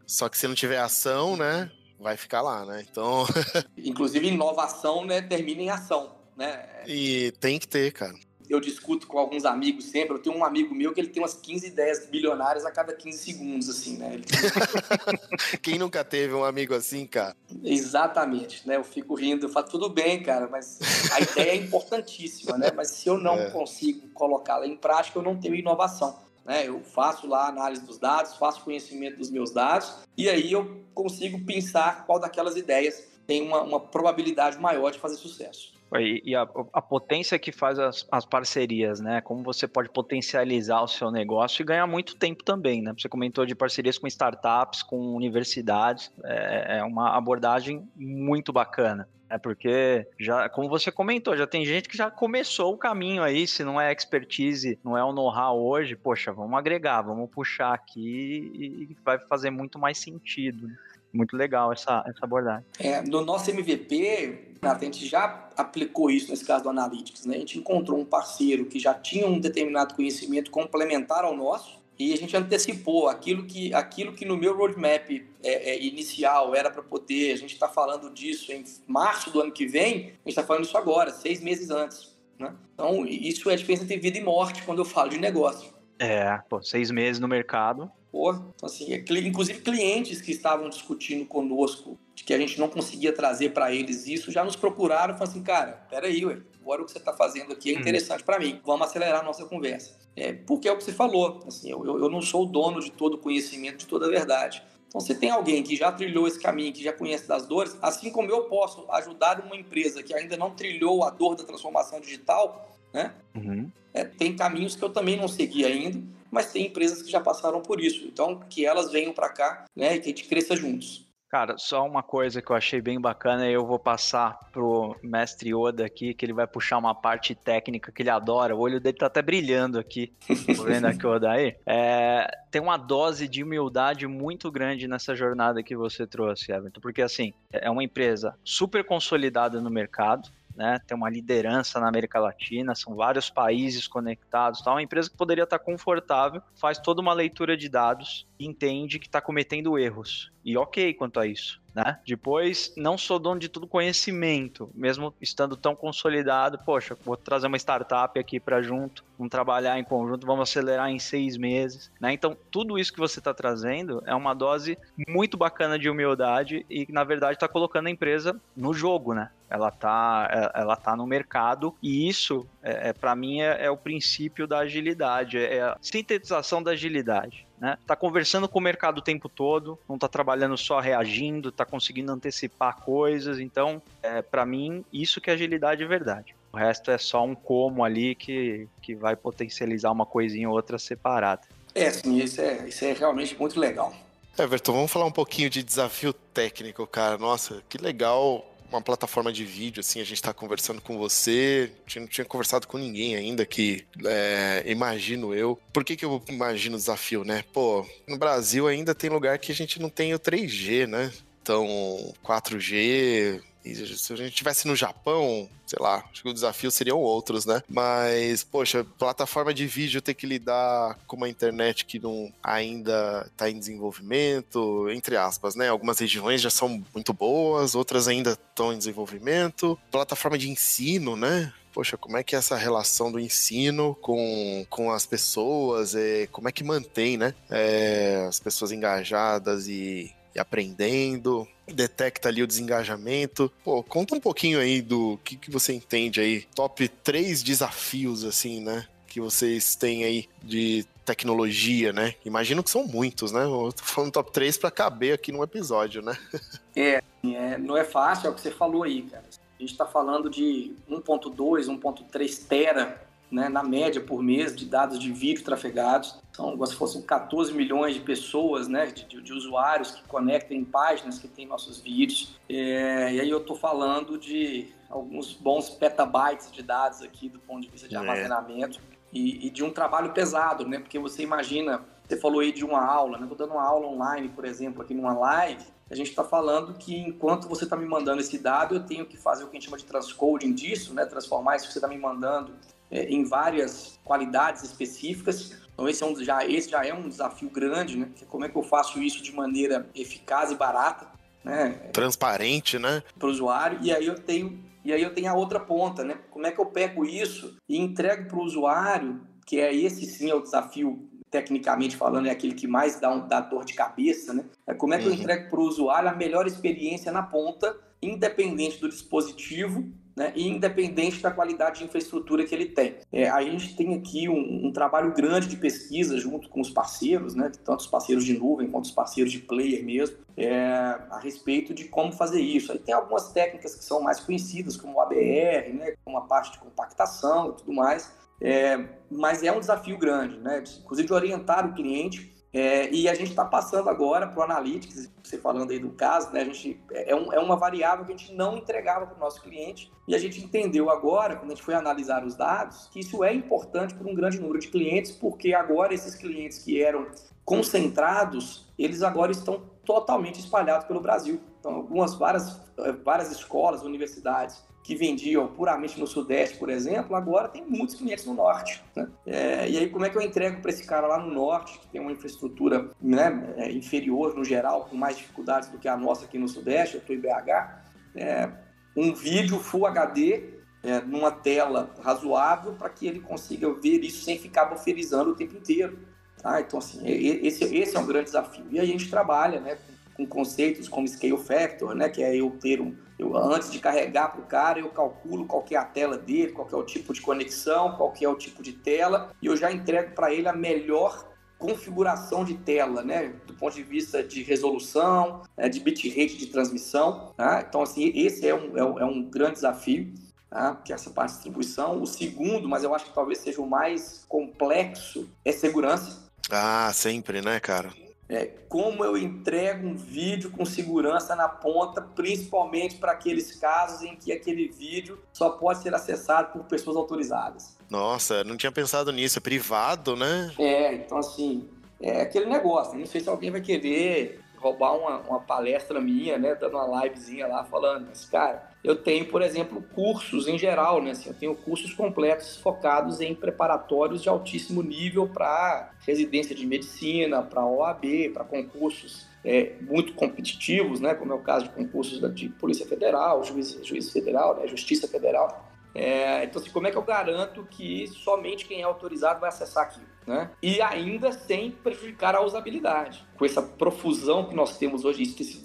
Só 0.04 0.28
que 0.28 0.36
se 0.36 0.48
não 0.48 0.54
tiver 0.54 0.78
ação, 0.78 1.36
né? 1.36 1.70
Vai 1.98 2.16
ficar 2.16 2.42
lá, 2.42 2.64
né? 2.64 2.84
Então. 2.88 3.26
Inclusive, 3.76 4.28
inovação, 4.28 5.04
né? 5.04 5.20
Termina 5.20 5.62
em 5.62 5.70
ação, 5.70 6.14
né? 6.36 6.84
E 6.86 7.32
tem 7.40 7.58
que 7.58 7.66
ter, 7.68 7.92
cara 7.92 8.14
eu 8.48 8.60
discuto 8.60 9.06
com 9.06 9.18
alguns 9.18 9.44
amigos 9.44 9.84
sempre. 9.84 10.14
Eu 10.14 10.18
tenho 10.18 10.36
um 10.36 10.44
amigo 10.44 10.74
meu 10.74 10.92
que 10.92 11.00
ele 11.00 11.08
tem 11.08 11.22
umas 11.22 11.34
15 11.34 11.66
ideias 11.66 12.06
bilionárias 12.06 12.64
a 12.64 12.70
cada 12.70 12.94
15 12.94 13.18
segundos, 13.18 13.68
assim, 13.68 13.98
né? 13.98 14.14
Ele... 14.14 14.24
Quem 15.60 15.78
nunca 15.78 16.02
teve 16.02 16.32
um 16.32 16.44
amigo 16.44 16.74
assim, 16.74 17.06
cara? 17.06 17.36
Exatamente, 17.62 18.66
né? 18.66 18.76
Eu 18.76 18.84
fico 18.84 19.14
rindo, 19.14 19.46
eu 19.46 19.50
falo, 19.50 19.68
tudo 19.68 19.90
bem, 19.90 20.22
cara, 20.22 20.48
mas 20.48 20.78
a 21.12 21.20
ideia 21.20 21.50
é 21.50 21.56
importantíssima, 21.56 22.56
né? 22.56 22.70
Mas 22.74 22.88
se 22.88 23.08
eu 23.08 23.18
não 23.18 23.34
é. 23.34 23.50
consigo 23.50 24.08
colocá-la 24.14 24.66
em 24.66 24.76
prática, 24.76 25.18
eu 25.18 25.22
não 25.22 25.38
tenho 25.38 25.54
inovação. 25.54 26.18
Né? 26.48 26.66
Eu 26.66 26.80
faço 26.82 27.26
lá 27.26 27.44
a 27.44 27.48
análise 27.48 27.84
dos 27.84 27.98
dados, 27.98 28.34
faço 28.36 28.64
conhecimento 28.64 29.18
dos 29.18 29.30
meus 29.30 29.52
dados, 29.52 29.98
e 30.16 30.30
aí 30.30 30.50
eu 30.50 30.82
consigo 30.94 31.44
pensar 31.44 32.06
qual 32.06 32.18
daquelas 32.18 32.56
ideias 32.56 33.06
tem 33.26 33.42
uma, 33.42 33.60
uma 33.60 33.78
probabilidade 33.78 34.58
maior 34.58 34.90
de 34.90 34.98
fazer 34.98 35.16
sucesso. 35.16 35.77
E, 35.96 36.22
e 36.24 36.36
a, 36.36 36.42
a, 36.72 36.82
potência 36.82 37.38
que 37.38 37.50
faz 37.50 37.78
as, 37.78 38.06
as, 38.10 38.26
parcerias, 38.26 39.00
né? 39.00 39.20
Como 39.22 39.42
você 39.42 39.66
pode 39.66 39.88
potencializar 39.88 40.82
o 40.82 40.88
seu 40.88 41.10
negócio 41.10 41.62
e 41.62 41.64
ganhar 41.64 41.86
muito 41.86 42.16
tempo 42.16 42.44
também, 42.44 42.82
né? 42.82 42.92
Você 42.96 43.08
comentou 43.08 43.46
de 43.46 43.54
parcerias 43.54 43.96
com 43.96 44.06
startups, 44.06 44.82
com 44.82 45.14
universidades, 45.14 46.12
é, 46.24 46.78
é 46.78 46.84
uma 46.84 47.16
abordagem 47.16 47.88
muito 47.96 48.52
bacana. 48.52 49.08
É 49.30 49.36
porque 49.36 50.06
já, 50.18 50.48
como 50.48 50.68
você 50.68 50.90
comentou, 50.90 51.36
já 51.36 51.46
tem 51.46 51.64
gente 51.64 51.88
que 51.88 51.96
já 51.96 52.10
começou 52.10 52.72
o 52.72 52.78
caminho 52.78 53.22
aí, 53.22 53.46
se 53.46 53.62
não 53.62 53.78
é 53.78 53.92
expertise, 53.92 54.78
não 54.82 54.96
é 54.96 55.04
o 55.04 55.12
know-how 55.12 55.58
hoje, 55.60 55.94
poxa, 55.94 56.32
vamos 56.32 56.58
agregar, 56.58 57.02
vamos 57.02 57.28
puxar 57.30 57.74
aqui 57.74 58.50
e 58.54 58.96
vai 59.04 59.18
fazer 59.18 59.50
muito 59.50 59.78
mais 59.78 59.98
sentido. 59.98 60.70
Muito 61.12 61.36
legal 61.36 61.72
essa, 61.72 62.04
essa 62.06 62.24
abordagem. 62.24 62.64
É, 62.78 63.00
no 63.02 63.24
nosso 63.24 63.50
MVP, 63.50 64.56
a 64.60 64.78
gente 64.78 65.06
já 65.06 65.48
aplicou 65.56 66.10
isso 66.10 66.30
nesse 66.30 66.44
caso 66.44 66.64
do 66.64 66.70
Analytics. 66.70 67.24
Né? 67.24 67.36
A 67.36 67.38
gente 67.38 67.58
encontrou 67.58 67.98
um 67.98 68.04
parceiro 68.04 68.66
que 68.66 68.78
já 68.78 68.94
tinha 68.94 69.26
um 69.26 69.40
determinado 69.40 69.94
conhecimento 69.94 70.50
complementar 70.50 71.24
ao 71.24 71.36
nosso 71.36 71.78
e 71.98 72.12
a 72.12 72.16
gente 72.16 72.36
antecipou 72.36 73.08
aquilo 73.08 73.44
que, 73.44 73.74
aquilo 73.74 74.12
que 74.12 74.24
no 74.24 74.36
meu 74.36 74.56
roadmap 74.56 75.10
é, 75.42 75.70
é, 75.70 75.82
inicial 75.82 76.54
era 76.54 76.70
para 76.70 76.82
poder. 76.82 77.32
A 77.32 77.36
gente 77.36 77.54
está 77.54 77.68
falando 77.68 78.10
disso 78.10 78.52
em 78.52 78.64
março 78.86 79.30
do 79.30 79.40
ano 79.40 79.50
que 79.50 79.66
vem, 79.66 79.94
a 79.94 79.98
gente 79.98 80.28
está 80.28 80.44
falando 80.44 80.64
isso 80.64 80.78
agora, 80.78 81.10
seis 81.10 81.40
meses 81.40 81.70
antes. 81.70 82.16
Né? 82.38 82.54
Então, 82.72 83.04
isso 83.04 83.50
é 83.50 83.54
a 83.54 83.56
diferença 83.56 83.82
entre 83.82 83.98
vida 83.98 84.18
e 84.18 84.22
morte 84.22 84.62
quando 84.62 84.78
eu 84.78 84.84
falo 84.84 85.10
de 85.10 85.18
negócio. 85.18 85.72
É, 85.98 86.38
pô, 86.48 86.62
seis 86.62 86.92
meses 86.92 87.18
no 87.18 87.26
mercado 87.26 87.90
Pô, 88.10 88.32
então, 88.32 88.52
assim, 88.64 88.92
é 88.92 89.04
inclusive 89.20 89.60
clientes 89.60 90.20
que 90.22 90.30
estavam 90.30 90.68
discutindo 90.70 91.26
conosco 91.26 91.98
de 92.14 92.24
que 92.24 92.32
a 92.32 92.38
gente 92.38 92.58
não 92.58 92.68
conseguia 92.68 93.12
trazer 93.12 93.50
para 93.50 93.72
eles 93.72 94.06
isso, 94.06 94.32
já 94.32 94.42
nos 94.42 94.56
procuraram 94.56 95.14
e 95.14 95.18
falaram 95.18 95.30
assim, 95.30 95.42
cara, 95.42 95.86
peraí, 95.90 96.24
ué, 96.24 96.38
agora 96.60 96.82
o 96.82 96.86
que 96.86 96.92
você 96.92 96.98
está 96.98 97.12
fazendo 97.12 97.52
aqui 97.52 97.74
é 97.74 97.76
hum. 97.76 97.80
interessante 97.80 98.24
para 98.24 98.38
mim, 98.38 98.60
vamos 98.64 98.86
acelerar 98.86 99.20
a 99.20 99.24
nossa 99.24 99.44
conversa. 99.44 99.94
É, 100.16 100.32
porque 100.32 100.68
é 100.68 100.72
o 100.72 100.78
que 100.78 100.84
você 100.84 100.92
falou, 100.92 101.40
assim, 101.46 101.70
eu, 101.70 101.84
eu 101.84 102.08
não 102.08 102.22
sou 102.22 102.44
o 102.44 102.46
dono 102.46 102.80
de 102.80 102.90
todo 102.90 103.14
o 103.14 103.18
conhecimento, 103.18 103.78
de 103.78 103.86
toda 103.86 104.06
a 104.06 104.10
verdade. 104.10 104.62
Então, 104.88 105.00
você 105.02 105.14
tem 105.14 105.30
alguém 105.30 105.62
que 105.62 105.76
já 105.76 105.92
trilhou 105.92 106.26
esse 106.26 106.40
caminho, 106.40 106.72
que 106.72 106.82
já 106.82 106.94
conhece 106.94 107.28
das 107.28 107.46
dores, 107.46 107.76
assim 107.82 108.10
como 108.10 108.30
eu 108.30 108.44
posso 108.44 108.90
ajudar 108.92 109.38
uma 109.44 109.54
empresa 109.54 110.02
que 110.02 110.14
ainda 110.14 110.34
não 110.36 110.50
trilhou 110.52 111.04
a 111.04 111.10
dor 111.10 111.36
da 111.36 111.44
transformação 111.44 112.00
digital, 112.00 112.74
né? 112.92 113.12
Uhum. 113.34 113.70
É, 113.92 114.04
tem 114.04 114.34
caminhos 114.34 114.74
que 114.74 114.82
eu 114.82 114.88
também 114.88 115.16
não 115.16 115.28
segui 115.28 115.64
ainda, 115.64 116.02
mas 116.30 116.52
tem 116.52 116.66
empresas 116.66 117.02
que 117.02 117.10
já 117.10 117.20
passaram 117.20 117.60
por 117.60 117.80
isso. 117.80 118.06
Então, 118.06 118.40
que 118.48 118.64
elas 118.64 118.90
venham 118.90 119.12
para 119.12 119.28
cá 119.28 119.64
né, 119.74 119.96
e 119.96 120.00
que 120.00 120.06
a 120.06 120.08
gente 120.08 120.24
cresça 120.24 120.56
juntos. 120.56 121.08
Cara, 121.28 121.58
só 121.58 121.86
uma 121.86 122.02
coisa 122.02 122.40
que 122.40 122.50
eu 122.50 122.56
achei 122.56 122.80
bem 122.80 122.98
bacana, 122.98 123.46
eu 123.46 123.66
vou 123.66 123.78
passar 123.78 124.38
pro 124.50 124.96
mestre 125.02 125.52
Oda 125.54 125.84
aqui, 125.84 126.14
que 126.14 126.24
ele 126.24 126.32
vai 126.32 126.46
puxar 126.46 126.78
uma 126.78 126.94
parte 126.94 127.34
técnica 127.34 127.92
que 127.92 128.00
ele 128.00 128.08
adora. 128.08 128.56
O 128.56 128.60
olho 128.60 128.80
dele 128.80 128.96
tá 128.96 129.06
até 129.06 129.20
brilhando 129.20 129.78
aqui, 129.78 130.10
tô 130.56 130.62
vendo 130.64 130.86
aqui 130.86 131.06
o 131.06 131.10
Oda 131.10 131.30
aí. 131.30 131.54
É, 131.66 132.26
tem 132.50 132.62
uma 132.62 132.78
dose 132.78 133.28
de 133.28 133.42
humildade 133.44 134.06
muito 134.06 134.50
grande 134.50 134.88
nessa 134.88 135.14
jornada 135.14 135.62
que 135.62 135.76
você 135.76 136.06
trouxe, 136.06 136.50
Everton, 136.50 136.80
porque 136.80 137.02
assim, 137.02 137.34
é 137.52 137.68
uma 137.70 137.84
empresa 137.84 138.34
super 138.42 138.82
consolidada 138.82 139.60
no 139.60 139.68
mercado, 139.68 140.30
né? 140.58 140.80
Tem 140.84 140.96
uma 140.96 141.08
liderança 141.08 141.78
na 141.78 141.88
América 141.88 142.18
Latina, 142.18 142.74
são 142.74 142.96
vários 142.96 143.30
países 143.30 143.86
conectados, 143.86 144.60
tá? 144.60 144.72
Uma 144.72 144.82
empresa 144.82 145.08
que 145.08 145.16
poderia 145.16 145.44
estar 145.44 145.60
confortável, 145.60 146.42
faz 146.56 146.80
toda 146.80 147.00
uma 147.00 147.14
leitura 147.14 147.56
de 147.56 147.68
dados 147.68 148.26
e 148.40 148.44
entende 148.44 148.98
que 148.98 149.06
está 149.06 149.20
cometendo 149.20 149.78
erros. 149.78 150.32
E 150.44 150.56
ok 150.56 150.92
quanto 150.94 151.20
a 151.20 151.26
isso. 151.26 151.62
Né? 151.78 151.96
Depois, 152.04 152.74
não 152.76 152.98
sou 152.98 153.20
dono 153.20 153.38
de 153.38 153.48
todo 153.48 153.64
conhecimento, 153.64 154.68
mesmo 154.74 155.14
estando 155.20 155.56
tão 155.56 155.76
consolidado. 155.76 156.58
Poxa, 156.58 156.96
vou 157.04 157.16
trazer 157.16 157.46
uma 157.46 157.56
startup 157.56 158.18
aqui 158.18 158.40
para 158.40 158.60
junto, 158.60 159.04
vamos 159.16 159.30
trabalhar 159.30 159.78
em 159.78 159.84
conjunto, 159.84 160.26
vamos 160.26 160.50
acelerar 160.50 160.90
em 160.90 160.98
seis 160.98 161.36
meses. 161.36 161.88
Né? 162.00 162.12
Então, 162.12 162.36
tudo 162.50 162.80
isso 162.80 162.92
que 162.92 162.98
você 162.98 163.20
está 163.20 163.32
trazendo 163.32 164.02
é 164.06 164.14
uma 164.14 164.34
dose 164.34 164.76
muito 165.06 165.36
bacana 165.36 165.78
de 165.78 165.88
humildade 165.88 166.66
e, 166.68 166.84
na 166.90 167.04
verdade, 167.04 167.34
está 167.34 167.46
colocando 167.46 167.86
a 167.86 167.90
empresa 167.90 168.40
no 168.56 168.74
jogo, 168.74 169.14
né? 169.14 169.30
Ela 169.48 169.70
tá, 169.70 170.28
é, 170.30 170.60
ela 170.60 170.74
tá 170.74 170.96
no 170.96 171.06
mercado 171.06 171.74
e 171.80 172.08
isso, 172.08 172.44
é, 172.60 172.88
é 172.88 172.92
para 172.92 173.14
mim, 173.14 173.40
é, 173.40 173.66
é, 173.66 173.70
o 173.70 173.76
princípio 173.76 174.48
da 174.48 174.58
agilidade, 174.58 175.38
é 175.38 175.62
a 175.62 175.78
sintetização 175.80 176.60
da 176.60 176.72
agilidade 176.72 177.47
né? 177.60 177.78
Tá 177.86 177.96
conversando 177.96 178.48
com 178.48 178.58
o 178.58 178.62
mercado 178.62 178.98
o 178.98 179.02
tempo 179.02 179.28
todo, 179.28 179.78
não 179.88 179.98
tá 179.98 180.08
trabalhando 180.08 180.56
só 180.56 180.80
reagindo, 180.80 181.50
tá 181.50 181.64
conseguindo 181.64 182.12
antecipar 182.12 182.76
coisas. 182.80 183.38
Então, 183.38 183.82
é, 184.02 184.22
para 184.22 184.46
mim, 184.46 184.84
isso 184.92 185.20
que 185.20 185.30
é 185.30 185.34
agilidade 185.34 185.80
de 185.80 185.86
verdade. 185.86 186.34
O 186.52 186.56
resto 186.56 186.90
é 186.90 186.98
só 186.98 187.24
um 187.24 187.34
como 187.34 187.84
ali 187.84 188.14
que, 188.14 188.68
que 188.80 188.94
vai 188.94 189.14
potencializar 189.14 189.92
uma 189.92 190.06
coisinha 190.06 190.48
ou 190.48 190.54
outra 190.54 190.78
separada. 190.78 191.42
É, 191.74 191.90
sim, 191.90 192.16
isso 192.16 192.40
é, 192.40 192.68
isso 192.68 192.84
é 192.84 192.92
realmente 192.92 193.38
muito 193.38 193.58
legal. 193.60 193.92
Everton, 194.38 194.72
vamos 194.72 194.90
falar 194.90 195.04
um 195.04 195.12
pouquinho 195.12 195.50
de 195.50 195.62
desafio 195.62 196.12
técnico, 196.12 196.86
cara. 196.86 197.18
Nossa, 197.18 197.62
que 197.68 197.76
legal 197.76 198.44
uma 198.70 198.82
plataforma 198.82 199.32
de 199.32 199.44
vídeo, 199.44 199.80
assim, 199.80 200.00
a 200.00 200.04
gente 200.04 200.22
tá 200.22 200.32
conversando 200.32 200.80
com 200.80 200.98
você, 200.98 201.72
a 201.86 201.88
gente 201.88 202.00
não 202.00 202.06
tinha 202.06 202.24
conversado 202.24 202.66
com 202.66 202.78
ninguém 202.78 203.16
ainda 203.16 203.44
que 203.46 203.86
é, 204.04 204.62
imagino 204.66 205.34
eu. 205.34 205.58
Por 205.72 205.84
que 205.84 205.96
que 205.96 206.04
eu 206.04 206.22
imagino 206.28 206.76
o 206.76 206.78
desafio, 206.78 207.24
né? 207.24 207.44
Pô, 207.52 207.86
no 208.06 208.18
Brasil 208.18 208.66
ainda 208.66 208.94
tem 208.94 209.10
lugar 209.10 209.38
que 209.38 209.52
a 209.52 209.54
gente 209.54 209.80
não 209.80 209.88
tem 209.88 210.14
o 210.14 210.18
3G, 210.18 210.86
né? 210.86 211.12
Então, 211.42 212.14
4G, 212.22 213.40
se 213.74 214.12
a 214.12 214.16
gente 214.16 214.30
estivesse 214.30 214.66
no 214.66 214.76
Japão, 214.76 215.48
sei 215.66 215.78
lá, 215.80 216.04
acho 216.10 216.22
que 216.22 216.28
o 216.28 216.34
desafio 216.34 216.70
seriam 216.70 216.98
outros, 216.98 217.44
né? 217.44 217.62
Mas, 217.68 218.42
poxa, 218.42 218.84
plataforma 218.98 219.52
de 219.52 219.66
vídeo 219.66 220.02
ter 220.02 220.14
que 220.14 220.26
lidar 220.26 220.98
com 221.06 221.16
uma 221.16 221.28
internet 221.28 221.84
que 221.84 221.98
não 221.98 222.32
ainda 222.42 223.26
está 223.30 223.50
em 223.50 223.58
desenvolvimento, 223.58 224.88
entre 224.90 225.16
aspas, 225.16 225.54
né? 225.54 225.68
Algumas 225.68 225.98
regiões 225.98 226.40
já 226.40 226.50
são 226.50 226.82
muito 226.94 227.12
boas, 227.12 227.74
outras 227.74 228.08
ainda 228.08 228.32
estão 228.32 228.72
em 228.72 228.78
desenvolvimento. 228.78 229.78
Plataforma 229.90 230.38
de 230.38 230.50
ensino, 230.50 231.16
né? 231.16 231.52
poxa, 231.78 231.96
como 231.96 232.16
é 232.16 232.24
que 232.24 232.34
é 232.34 232.38
essa 232.38 232.56
relação 232.56 233.12
do 233.12 233.20
ensino 233.20 233.94
com, 234.00 234.66
com 234.68 234.90
as 234.90 235.06
pessoas, 235.06 235.94
é, 235.94 236.26
como 236.26 236.48
é 236.48 236.52
que 236.52 236.64
mantém, 236.64 237.16
né, 237.16 237.32
é, 237.48 238.26
as 238.28 238.40
pessoas 238.40 238.72
engajadas 238.72 239.68
e, 239.68 240.12
e 240.34 240.38
aprendendo, 240.38 241.46
detecta 241.66 242.28
ali 242.28 242.42
o 242.42 242.46
desengajamento. 242.46 243.52
Pô, 243.64 243.82
conta 243.82 244.14
um 244.14 244.20
pouquinho 244.20 244.58
aí 244.58 244.80
do 244.80 245.18
que, 245.24 245.36
que 245.36 245.50
você 245.50 245.72
entende 245.72 246.20
aí, 246.20 246.42
top 246.54 246.88
3 246.88 247.42
desafios, 247.42 248.24
assim, 248.24 248.60
né? 248.60 248.86
Que 249.06 249.20
vocês 249.20 249.74
têm 249.74 250.04
aí 250.04 250.28
de 250.42 250.86
tecnologia, 251.04 251.92
né? 251.92 252.14
Imagino 252.24 252.62
que 252.62 252.70
são 252.70 252.86
muitos, 252.86 253.32
né? 253.32 253.44
Eu 253.44 253.72
tô 253.72 253.82
falando 253.82 254.12
top 254.12 254.30
3 254.30 254.58
para 254.58 254.70
caber 254.70 255.14
aqui 255.14 255.32
num 255.32 255.42
episódio, 255.42 256.02
né? 256.02 256.16
é, 256.76 257.02
é, 257.24 257.58
não 257.58 257.76
é 257.76 257.84
fácil, 257.84 258.26
é 258.26 258.30
o 258.30 258.34
que 258.34 258.40
você 258.40 258.50
falou 258.50 258.82
aí, 258.82 259.02
cara. 259.02 259.24
A 259.58 259.62
gente 259.62 259.72
está 259.72 259.86
falando 259.86 260.30
de 260.30 260.72
1.2, 260.88 261.34
1.3 261.34 262.46
tera, 262.46 263.02
né, 263.30 263.48
na 263.48 263.62
média 263.62 264.00
por 264.00 264.22
mês 264.22 264.54
de 264.56 264.64
dados 264.64 264.98
de 264.98 265.12
vídeo 265.12 265.44
trafegados 265.44 266.18
são 266.32 266.52
como 266.52 266.66
se 266.66 266.74
fossem 266.74 267.02
14 267.02 267.52
milhões 267.52 267.94
de 267.94 268.00
pessoas, 268.00 268.68
né, 268.68 268.86
de, 268.86 269.20
de 269.20 269.32
usuários 269.32 269.90
que 269.90 270.02
conectam 270.08 270.56
em 270.56 270.64
páginas 270.64 271.18
que 271.18 271.28
têm 271.28 271.46
nossos 271.46 271.80
vídeos. 271.80 272.38
É, 272.48 273.12
e 273.12 273.20
aí 273.20 273.28
eu 273.28 273.38
estou 273.38 273.56
falando 273.56 274.16
de 274.16 274.72
alguns 274.88 275.34
bons 275.34 275.68
petabytes 275.68 276.50
de 276.50 276.62
dados 276.62 277.02
aqui 277.02 277.28
do 277.28 277.38
ponto 277.40 277.62
de 277.62 277.68
vista 277.68 277.88
de 277.88 277.94
é. 277.94 277.98
armazenamento 277.98 278.80
e, 279.12 279.46
e, 279.46 279.50
de 279.50 279.64
um 279.64 279.70
trabalho 279.70 280.12
pesado, 280.12 280.66
né? 280.66 280.78
Porque 280.78 280.98
você 280.98 281.22
imagina, 281.22 281.82
você 282.06 282.16
falou 282.16 282.40
aí 282.40 282.52
de 282.52 282.64
uma 282.64 282.84
aula, 282.84 283.18
né? 283.18 283.24
Estou 283.24 283.38
dando 283.38 283.54
uma 283.56 283.66
aula 283.66 283.86
online, 283.86 284.28
por 284.28 284.44
exemplo, 284.44 284.82
aqui 284.82 284.94
numa 284.94 285.12
live. 285.14 285.64
A 285.90 285.94
gente 285.94 286.10
está 286.10 286.22
falando 286.22 286.74
que 286.74 286.94
enquanto 286.94 287.48
você 287.48 287.64
está 287.64 287.74
me 287.74 287.86
mandando 287.86 288.20
esse 288.20 288.38
dado, 288.38 288.74
eu 288.74 288.84
tenho 288.84 289.06
que 289.06 289.16
fazer 289.16 289.44
o 289.44 289.46
que 289.48 289.56
a 289.56 289.60
gente 289.60 289.64
chama 289.64 289.78
de 289.78 289.86
transcoding 289.86 290.52
disso, 290.52 290.92
né? 290.92 291.06
Transformar 291.06 291.56
isso 291.56 291.66
que 291.66 291.72
você 291.72 291.78
está 291.78 291.88
me 291.88 291.98
mandando 291.98 292.52
é, 292.90 293.04
em 293.04 293.24
várias 293.24 293.98
qualidades 294.04 294.62
específicas 294.62 295.56
então 295.78 295.88
esse, 295.88 296.02
é 296.02 296.06
um, 296.06 296.24
já, 296.24 296.44
esse 296.44 296.68
já 296.68 296.84
é 296.84 296.92
um 296.92 297.08
desafio 297.08 297.48
grande, 297.48 297.96
né? 297.96 298.08
É 298.20 298.24
como 298.24 298.44
é 298.44 298.48
que 298.48 298.56
eu 298.56 298.64
faço 298.64 299.00
isso 299.00 299.22
de 299.22 299.30
maneira 299.30 299.88
eficaz 299.94 300.50
e 300.50 300.56
barata, 300.56 301.06
né? 301.44 301.68
Transparente, 301.92 302.80
né? 302.80 303.00
Para 303.16 303.28
o 303.28 303.30
usuário. 303.30 303.78
E 303.80 303.92
aí 303.92 304.04
eu 304.04 304.16
tenho 304.16 304.58
e 304.84 304.92
aí 304.92 305.00
eu 305.00 305.14
tenho 305.14 305.30
a 305.30 305.34
outra 305.34 305.60
ponta, 305.60 306.02
né? 306.02 306.18
Como 306.32 306.44
é 306.44 306.50
que 306.50 306.60
eu 306.60 306.66
pego 306.66 307.04
isso 307.04 307.56
e 307.68 307.78
entrego 307.78 308.26
para 308.26 308.38
o 308.38 308.42
usuário, 308.42 309.20
que 309.46 309.60
é 309.60 309.72
esse 309.72 310.04
sim 310.04 310.28
é 310.28 310.34
o 310.34 310.42
desafio 310.42 311.08
tecnicamente 311.30 311.96
falando, 311.96 312.26
é 312.26 312.30
aquele 312.30 312.54
que 312.54 312.66
mais 312.66 312.98
dá, 313.00 313.12
um, 313.12 313.26
dá 313.26 313.40
dor 313.40 313.64
de 313.64 313.74
cabeça, 313.74 314.32
né? 314.32 314.44
É 314.66 314.74
como 314.74 314.94
é 314.94 314.98
que 314.98 315.06
uhum. 315.06 315.14
eu 315.14 315.18
entrego 315.18 315.50
para 315.50 315.60
o 315.60 315.64
usuário 315.64 316.08
a 316.08 316.14
melhor 316.14 316.46
experiência 316.46 317.12
na 317.12 317.22
ponta, 317.22 317.76
independente 318.00 318.80
do 318.80 318.88
dispositivo 318.88 319.90
né, 320.18 320.32
e 320.34 320.48
independente 320.48 321.22
da 321.22 321.30
qualidade 321.30 321.78
de 321.78 321.84
infraestrutura 321.84 322.44
que 322.44 322.52
ele 322.52 322.66
tem. 322.66 322.96
É, 323.12 323.30
a 323.30 323.40
gente 323.40 323.76
tem 323.76 323.94
aqui 323.94 324.28
um, 324.28 324.66
um, 324.66 324.72
trabalho 324.72 325.14
grande 325.14 325.46
de 325.46 325.56
pesquisa 325.56 326.18
junto 326.18 326.48
com 326.48 326.60
os 326.60 326.70
parceiros, 326.70 327.36
né, 327.36 327.52
tanto 327.64 327.80
os 327.80 327.86
parceiros 327.86 328.24
de 328.24 328.36
nuvem 328.36 328.68
quanto 328.68 328.86
os 328.86 328.90
parceiros 328.90 329.30
de 329.30 329.38
player 329.38 329.84
mesmo, 329.84 330.16
é, 330.36 330.60
a 331.08 331.20
respeito 331.22 331.72
de 331.72 331.84
como 331.84 332.12
fazer 332.12 332.40
isso. 332.40 332.72
Aí 332.72 332.80
tem 332.80 332.92
algumas 332.92 333.30
técnicas 333.30 333.76
que 333.76 333.84
são 333.84 334.00
mais 334.00 334.18
conhecidas, 334.18 334.76
como 334.76 334.94
o 334.94 335.00
ABR, 335.00 335.72
né, 335.72 335.94
como 336.04 336.18
a 336.18 336.22
parte 336.22 336.52
de 336.52 336.58
compactação 336.58 337.50
e 337.50 337.52
tudo 337.52 337.72
mais, 337.72 338.12
é, 338.40 338.84
mas 339.10 339.42
é 339.42 339.52
um 339.52 339.60
desafio 339.60 339.98
grande, 339.98 340.38
né, 340.38 340.62
inclusive 340.80 341.06
de 341.06 341.14
orientar 341.14 341.66
o 341.66 341.74
cliente 341.74 342.38
é, 342.52 342.90
e 342.90 343.08
a 343.08 343.14
gente 343.14 343.28
está 343.30 343.44
passando 343.44 343.90
agora 343.90 344.26
para 344.26 344.40
o 344.40 344.42
Analytics, 344.42 345.10
você 345.22 345.36
falando 345.36 345.70
aí 345.70 345.78
do 345.78 345.90
caso, 345.90 346.32
né? 346.32 346.40
A 346.40 346.44
gente, 346.44 346.80
é, 346.90 347.14
um, 347.14 347.32
é 347.32 347.38
uma 347.38 347.56
variável 347.56 348.06
que 348.06 348.12
a 348.12 348.16
gente 348.16 348.34
não 348.34 348.56
entregava 348.56 349.06
para 349.06 349.16
o 349.16 349.20
nosso 349.20 349.42
cliente 349.42 349.92
e 350.06 350.14
a 350.14 350.18
gente 350.18 350.42
entendeu 350.42 350.88
agora, 350.90 351.36
quando 351.36 351.52
a 351.52 351.54
gente 351.54 351.62
foi 351.62 351.74
analisar 351.74 352.24
os 352.24 352.34
dados, 352.34 352.88
que 352.90 353.00
isso 353.00 353.22
é 353.22 353.34
importante 353.34 353.94
para 353.94 354.10
um 354.10 354.14
grande 354.14 354.40
número 354.40 354.58
de 354.58 354.68
clientes, 354.68 355.12
porque 355.12 355.52
agora 355.52 355.92
esses 355.92 356.14
clientes 356.14 356.58
que 356.60 356.82
eram 356.82 357.06
concentrados, 357.44 358.66
eles 358.78 359.02
agora 359.02 359.30
estão 359.30 359.62
totalmente 359.84 360.40
espalhados 360.40 360.86
pelo 360.86 361.00
Brasil. 361.00 361.40
Então, 361.60 361.74
algumas 361.74 362.14
várias, 362.14 362.60
várias 363.04 363.30
escolas, 363.30 363.82
universidades 363.82 364.62
que 364.88 364.96
vendiam 364.96 365.46
puramente 365.48 366.00
no 366.00 366.06
Sudeste, 366.06 366.56
por 366.56 366.70
exemplo, 366.70 367.14
agora 367.14 367.46
tem 367.46 367.62
muitos 367.62 367.94
clientes 367.94 368.24
no 368.24 368.32
Norte. 368.32 368.82
Né? 368.96 369.06
É, 369.26 369.68
e 369.68 369.76
aí, 369.76 369.90
como 369.90 370.06
é 370.06 370.08
que 370.08 370.16
eu 370.16 370.22
entrego 370.22 370.62
para 370.62 370.70
esse 370.70 370.82
cara 370.86 371.06
lá 371.06 371.18
no 371.18 371.30
Norte, 371.30 371.78
que 371.78 371.88
tem 371.88 372.00
uma 372.00 372.10
infraestrutura 372.10 372.90
né, 372.98 373.52
é, 373.58 373.70
inferior 373.70 374.34
no 374.34 374.42
geral, 374.42 374.86
com 374.86 374.96
mais 374.96 375.18
dificuldades 375.18 375.68
do 375.68 375.76
que 375.76 375.86
a 375.86 375.94
nossa 375.94 376.24
aqui 376.24 376.38
no 376.38 376.48
Sudeste, 376.48 376.94
eu 376.94 377.00
estou 377.02 377.14
em 377.14 377.20
BH, 377.20 377.82
é, 378.16 378.50
um 378.96 379.12
vídeo 379.12 379.58
Full 379.58 379.84
HD 379.84 380.54
é, 380.82 381.02
numa 381.02 381.30
tela 381.30 381.94
razoável 382.02 382.72
para 382.72 382.88
que 382.88 383.06
ele 383.06 383.20
consiga 383.20 383.70
ver 383.74 384.02
isso 384.02 384.24
sem 384.24 384.38
ficar 384.38 384.64
buferizando 384.64 385.32
o 385.32 385.36
tempo 385.36 385.54
inteiro. 385.54 385.98
Tá? 386.40 386.62
Então, 386.62 386.78
assim, 386.78 387.06
esse, 387.06 387.62
esse 387.76 387.94
é 387.94 388.00
um 388.00 388.06
grande 388.06 388.24
desafio. 388.24 388.64
E 388.70 388.80
aí 388.80 388.88
a 388.88 388.90
gente 388.90 389.10
trabalha 389.10 389.60
né, 389.60 389.76
com, 390.14 390.24
conceitos 390.26 390.88
como 390.88 391.06
Scale 391.06 391.36
Factor, 391.36 391.94
né, 391.94 392.08
que 392.08 392.22
é 392.22 392.34
eu 392.34 392.52
ter 392.52 392.80
um 392.80 392.96
eu, 393.18 393.36
antes 393.36 393.72
de 393.72 393.80
carregar 393.80 394.30
para 394.30 394.40
o 394.40 394.46
cara, 394.46 394.78
eu 394.78 394.88
calculo 394.90 395.44
qual 395.44 395.64
é 395.70 395.76
a 395.76 395.84
tela 395.84 396.16
dele, 396.16 396.52
qual 396.52 396.68
é 396.70 396.76
o 396.76 396.84
tipo 396.84 397.12
de 397.12 397.20
conexão, 397.20 397.96
qual 397.96 398.14
é 398.20 398.28
o 398.28 398.36
tipo 398.36 398.62
de 398.62 398.72
tela, 398.72 399.32
e 399.42 399.46
eu 399.46 399.56
já 399.56 399.72
entrego 399.72 400.14
para 400.14 400.32
ele 400.32 400.46
a 400.46 400.52
melhor 400.52 401.26
configuração 401.58 402.44
de 402.44 402.54
tela, 402.54 403.02
né? 403.02 403.34
Do 403.46 403.52
ponto 403.54 403.74
de 403.74 403.82
vista 403.82 404.22
de 404.22 404.42
resolução, 404.42 405.42
né? 405.56 405.68
de 405.68 405.80
bitrate 405.80 406.36
de 406.36 406.46
transmissão. 406.46 407.34
Tá? 407.36 407.64
Então, 407.68 407.82
assim, 407.82 408.12
esse 408.14 408.46
é 408.46 408.54
um, 408.54 408.78
é 408.78 408.84
um, 408.84 408.98
é 409.00 409.04
um 409.04 409.22
grande 409.24 409.54
desafio, 409.54 410.14
tá? 410.48 410.76
que 410.76 410.92
é 410.92 410.94
essa 410.94 411.10
parte 411.10 411.30
de 411.30 411.34
distribuição. 411.38 412.00
O 412.00 412.06
segundo, 412.06 412.68
mas 412.68 412.84
eu 412.84 412.94
acho 412.94 413.06
que 413.06 413.14
talvez 413.14 413.38
seja 413.38 413.60
o 413.60 413.68
mais 413.68 414.24
complexo, 414.28 415.28
é 415.44 415.50
segurança. 415.50 416.28
Ah, 416.48 416.92
sempre, 416.94 417.42
né, 417.42 417.58
cara? 417.58 417.90
É, 418.28 418.46
como 418.68 419.02
eu 419.02 419.16
entrego 419.16 419.86
um 419.86 419.96
vídeo 419.96 420.50
com 420.50 420.64
segurança 420.64 421.34
na 421.34 421.48
ponta, 421.48 422.02
principalmente 422.02 422.96
para 422.96 423.12
aqueles 423.12 423.54
casos 423.56 424.02
em 424.02 424.14
que 424.16 424.30
aquele 424.30 424.68
vídeo 424.68 425.18
só 425.32 425.50
pode 425.50 425.82
ser 425.82 425.94
acessado 425.94 426.52
por 426.52 426.64
pessoas 426.64 426.96
autorizadas. 426.96 427.78
Nossa, 427.88 428.44
não 428.44 428.56
tinha 428.56 428.70
pensado 428.70 429.10
nisso, 429.12 429.38
é 429.38 429.40
privado, 429.40 430.14
né? 430.14 430.52
É, 430.58 430.94
então 430.94 431.18
assim, 431.18 431.68
é 432.00 432.20
aquele 432.20 432.46
negócio, 432.46 432.98
não 432.98 433.06
sei 433.06 433.20
se 433.20 433.28
alguém 433.28 433.50
vai 433.50 433.62
querer 433.62 434.40
roubar 434.58 434.94
uma, 434.96 435.18
uma 435.20 435.40
palestra 435.40 436.00
minha, 436.00 436.36
né, 436.36 436.54
dando 436.54 436.76
uma 436.76 437.04
livezinha 437.04 437.46
lá 437.46 437.64
falando, 437.64 438.06
mas 438.08 438.24
cara, 438.26 438.67
eu 438.82 438.96
tenho, 438.96 439.26
por 439.26 439.42
exemplo, 439.42 439.82
cursos 439.94 440.46
em 440.46 440.56
geral, 440.56 441.02
né? 441.02 441.10
Assim, 441.10 441.28
eu 441.28 441.34
tenho 441.34 441.54
cursos 441.54 441.92
completos 441.92 442.56
focados 442.56 443.20
em 443.20 443.34
preparatórios 443.34 444.22
de 444.22 444.28
altíssimo 444.28 444.82
nível 444.82 445.28
para 445.28 445.90
residência 446.06 446.54
de 446.54 446.64
medicina, 446.64 447.42
para 447.42 447.66
OAB, 447.66 448.30
para 448.32 448.44
concursos 448.44 449.26
é, 449.44 449.74
muito 449.80 450.14
competitivos, 450.14 451.00
né? 451.00 451.14
Como 451.14 451.32
é 451.32 451.34
o 451.34 451.40
caso 451.40 451.64
de 451.66 451.70
concursos 451.70 452.34
de 452.34 452.48
Polícia 452.50 452.86
Federal, 452.86 453.42
Juiz, 453.42 453.78
Juiz 453.82 454.12
Federal, 454.12 454.56
né? 454.56 454.66
Justiça 454.68 455.08
Federal. 455.08 455.68
É, 455.94 456.44
então, 456.44 456.62
assim, 456.62 456.70
como 456.70 456.86
é 456.86 456.90
que 456.90 456.96
eu 456.96 457.02
garanto 457.02 457.66
que 457.68 458.06
somente 458.06 458.66
quem 458.66 458.82
é 458.82 458.84
autorizado 458.84 459.40
vai 459.40 459.48
acessar 459.48 459.84
aquilo? 459.84 460.06
Né? 460.24 460.50
E 460.62 460.80
ainda 460.80 461.32
sem 461.32 461.70
prejudicar 461.70 462.36
a 462.36 462.42
usabilidade. 462.42 463.26
Com 463.36 463.44
essa 463.44 463.62
profusão 463.62 464.44
que 464.46 464.54
nós 464.54 464.78
temos 464.78 465.04
hoje, 465.04 465.24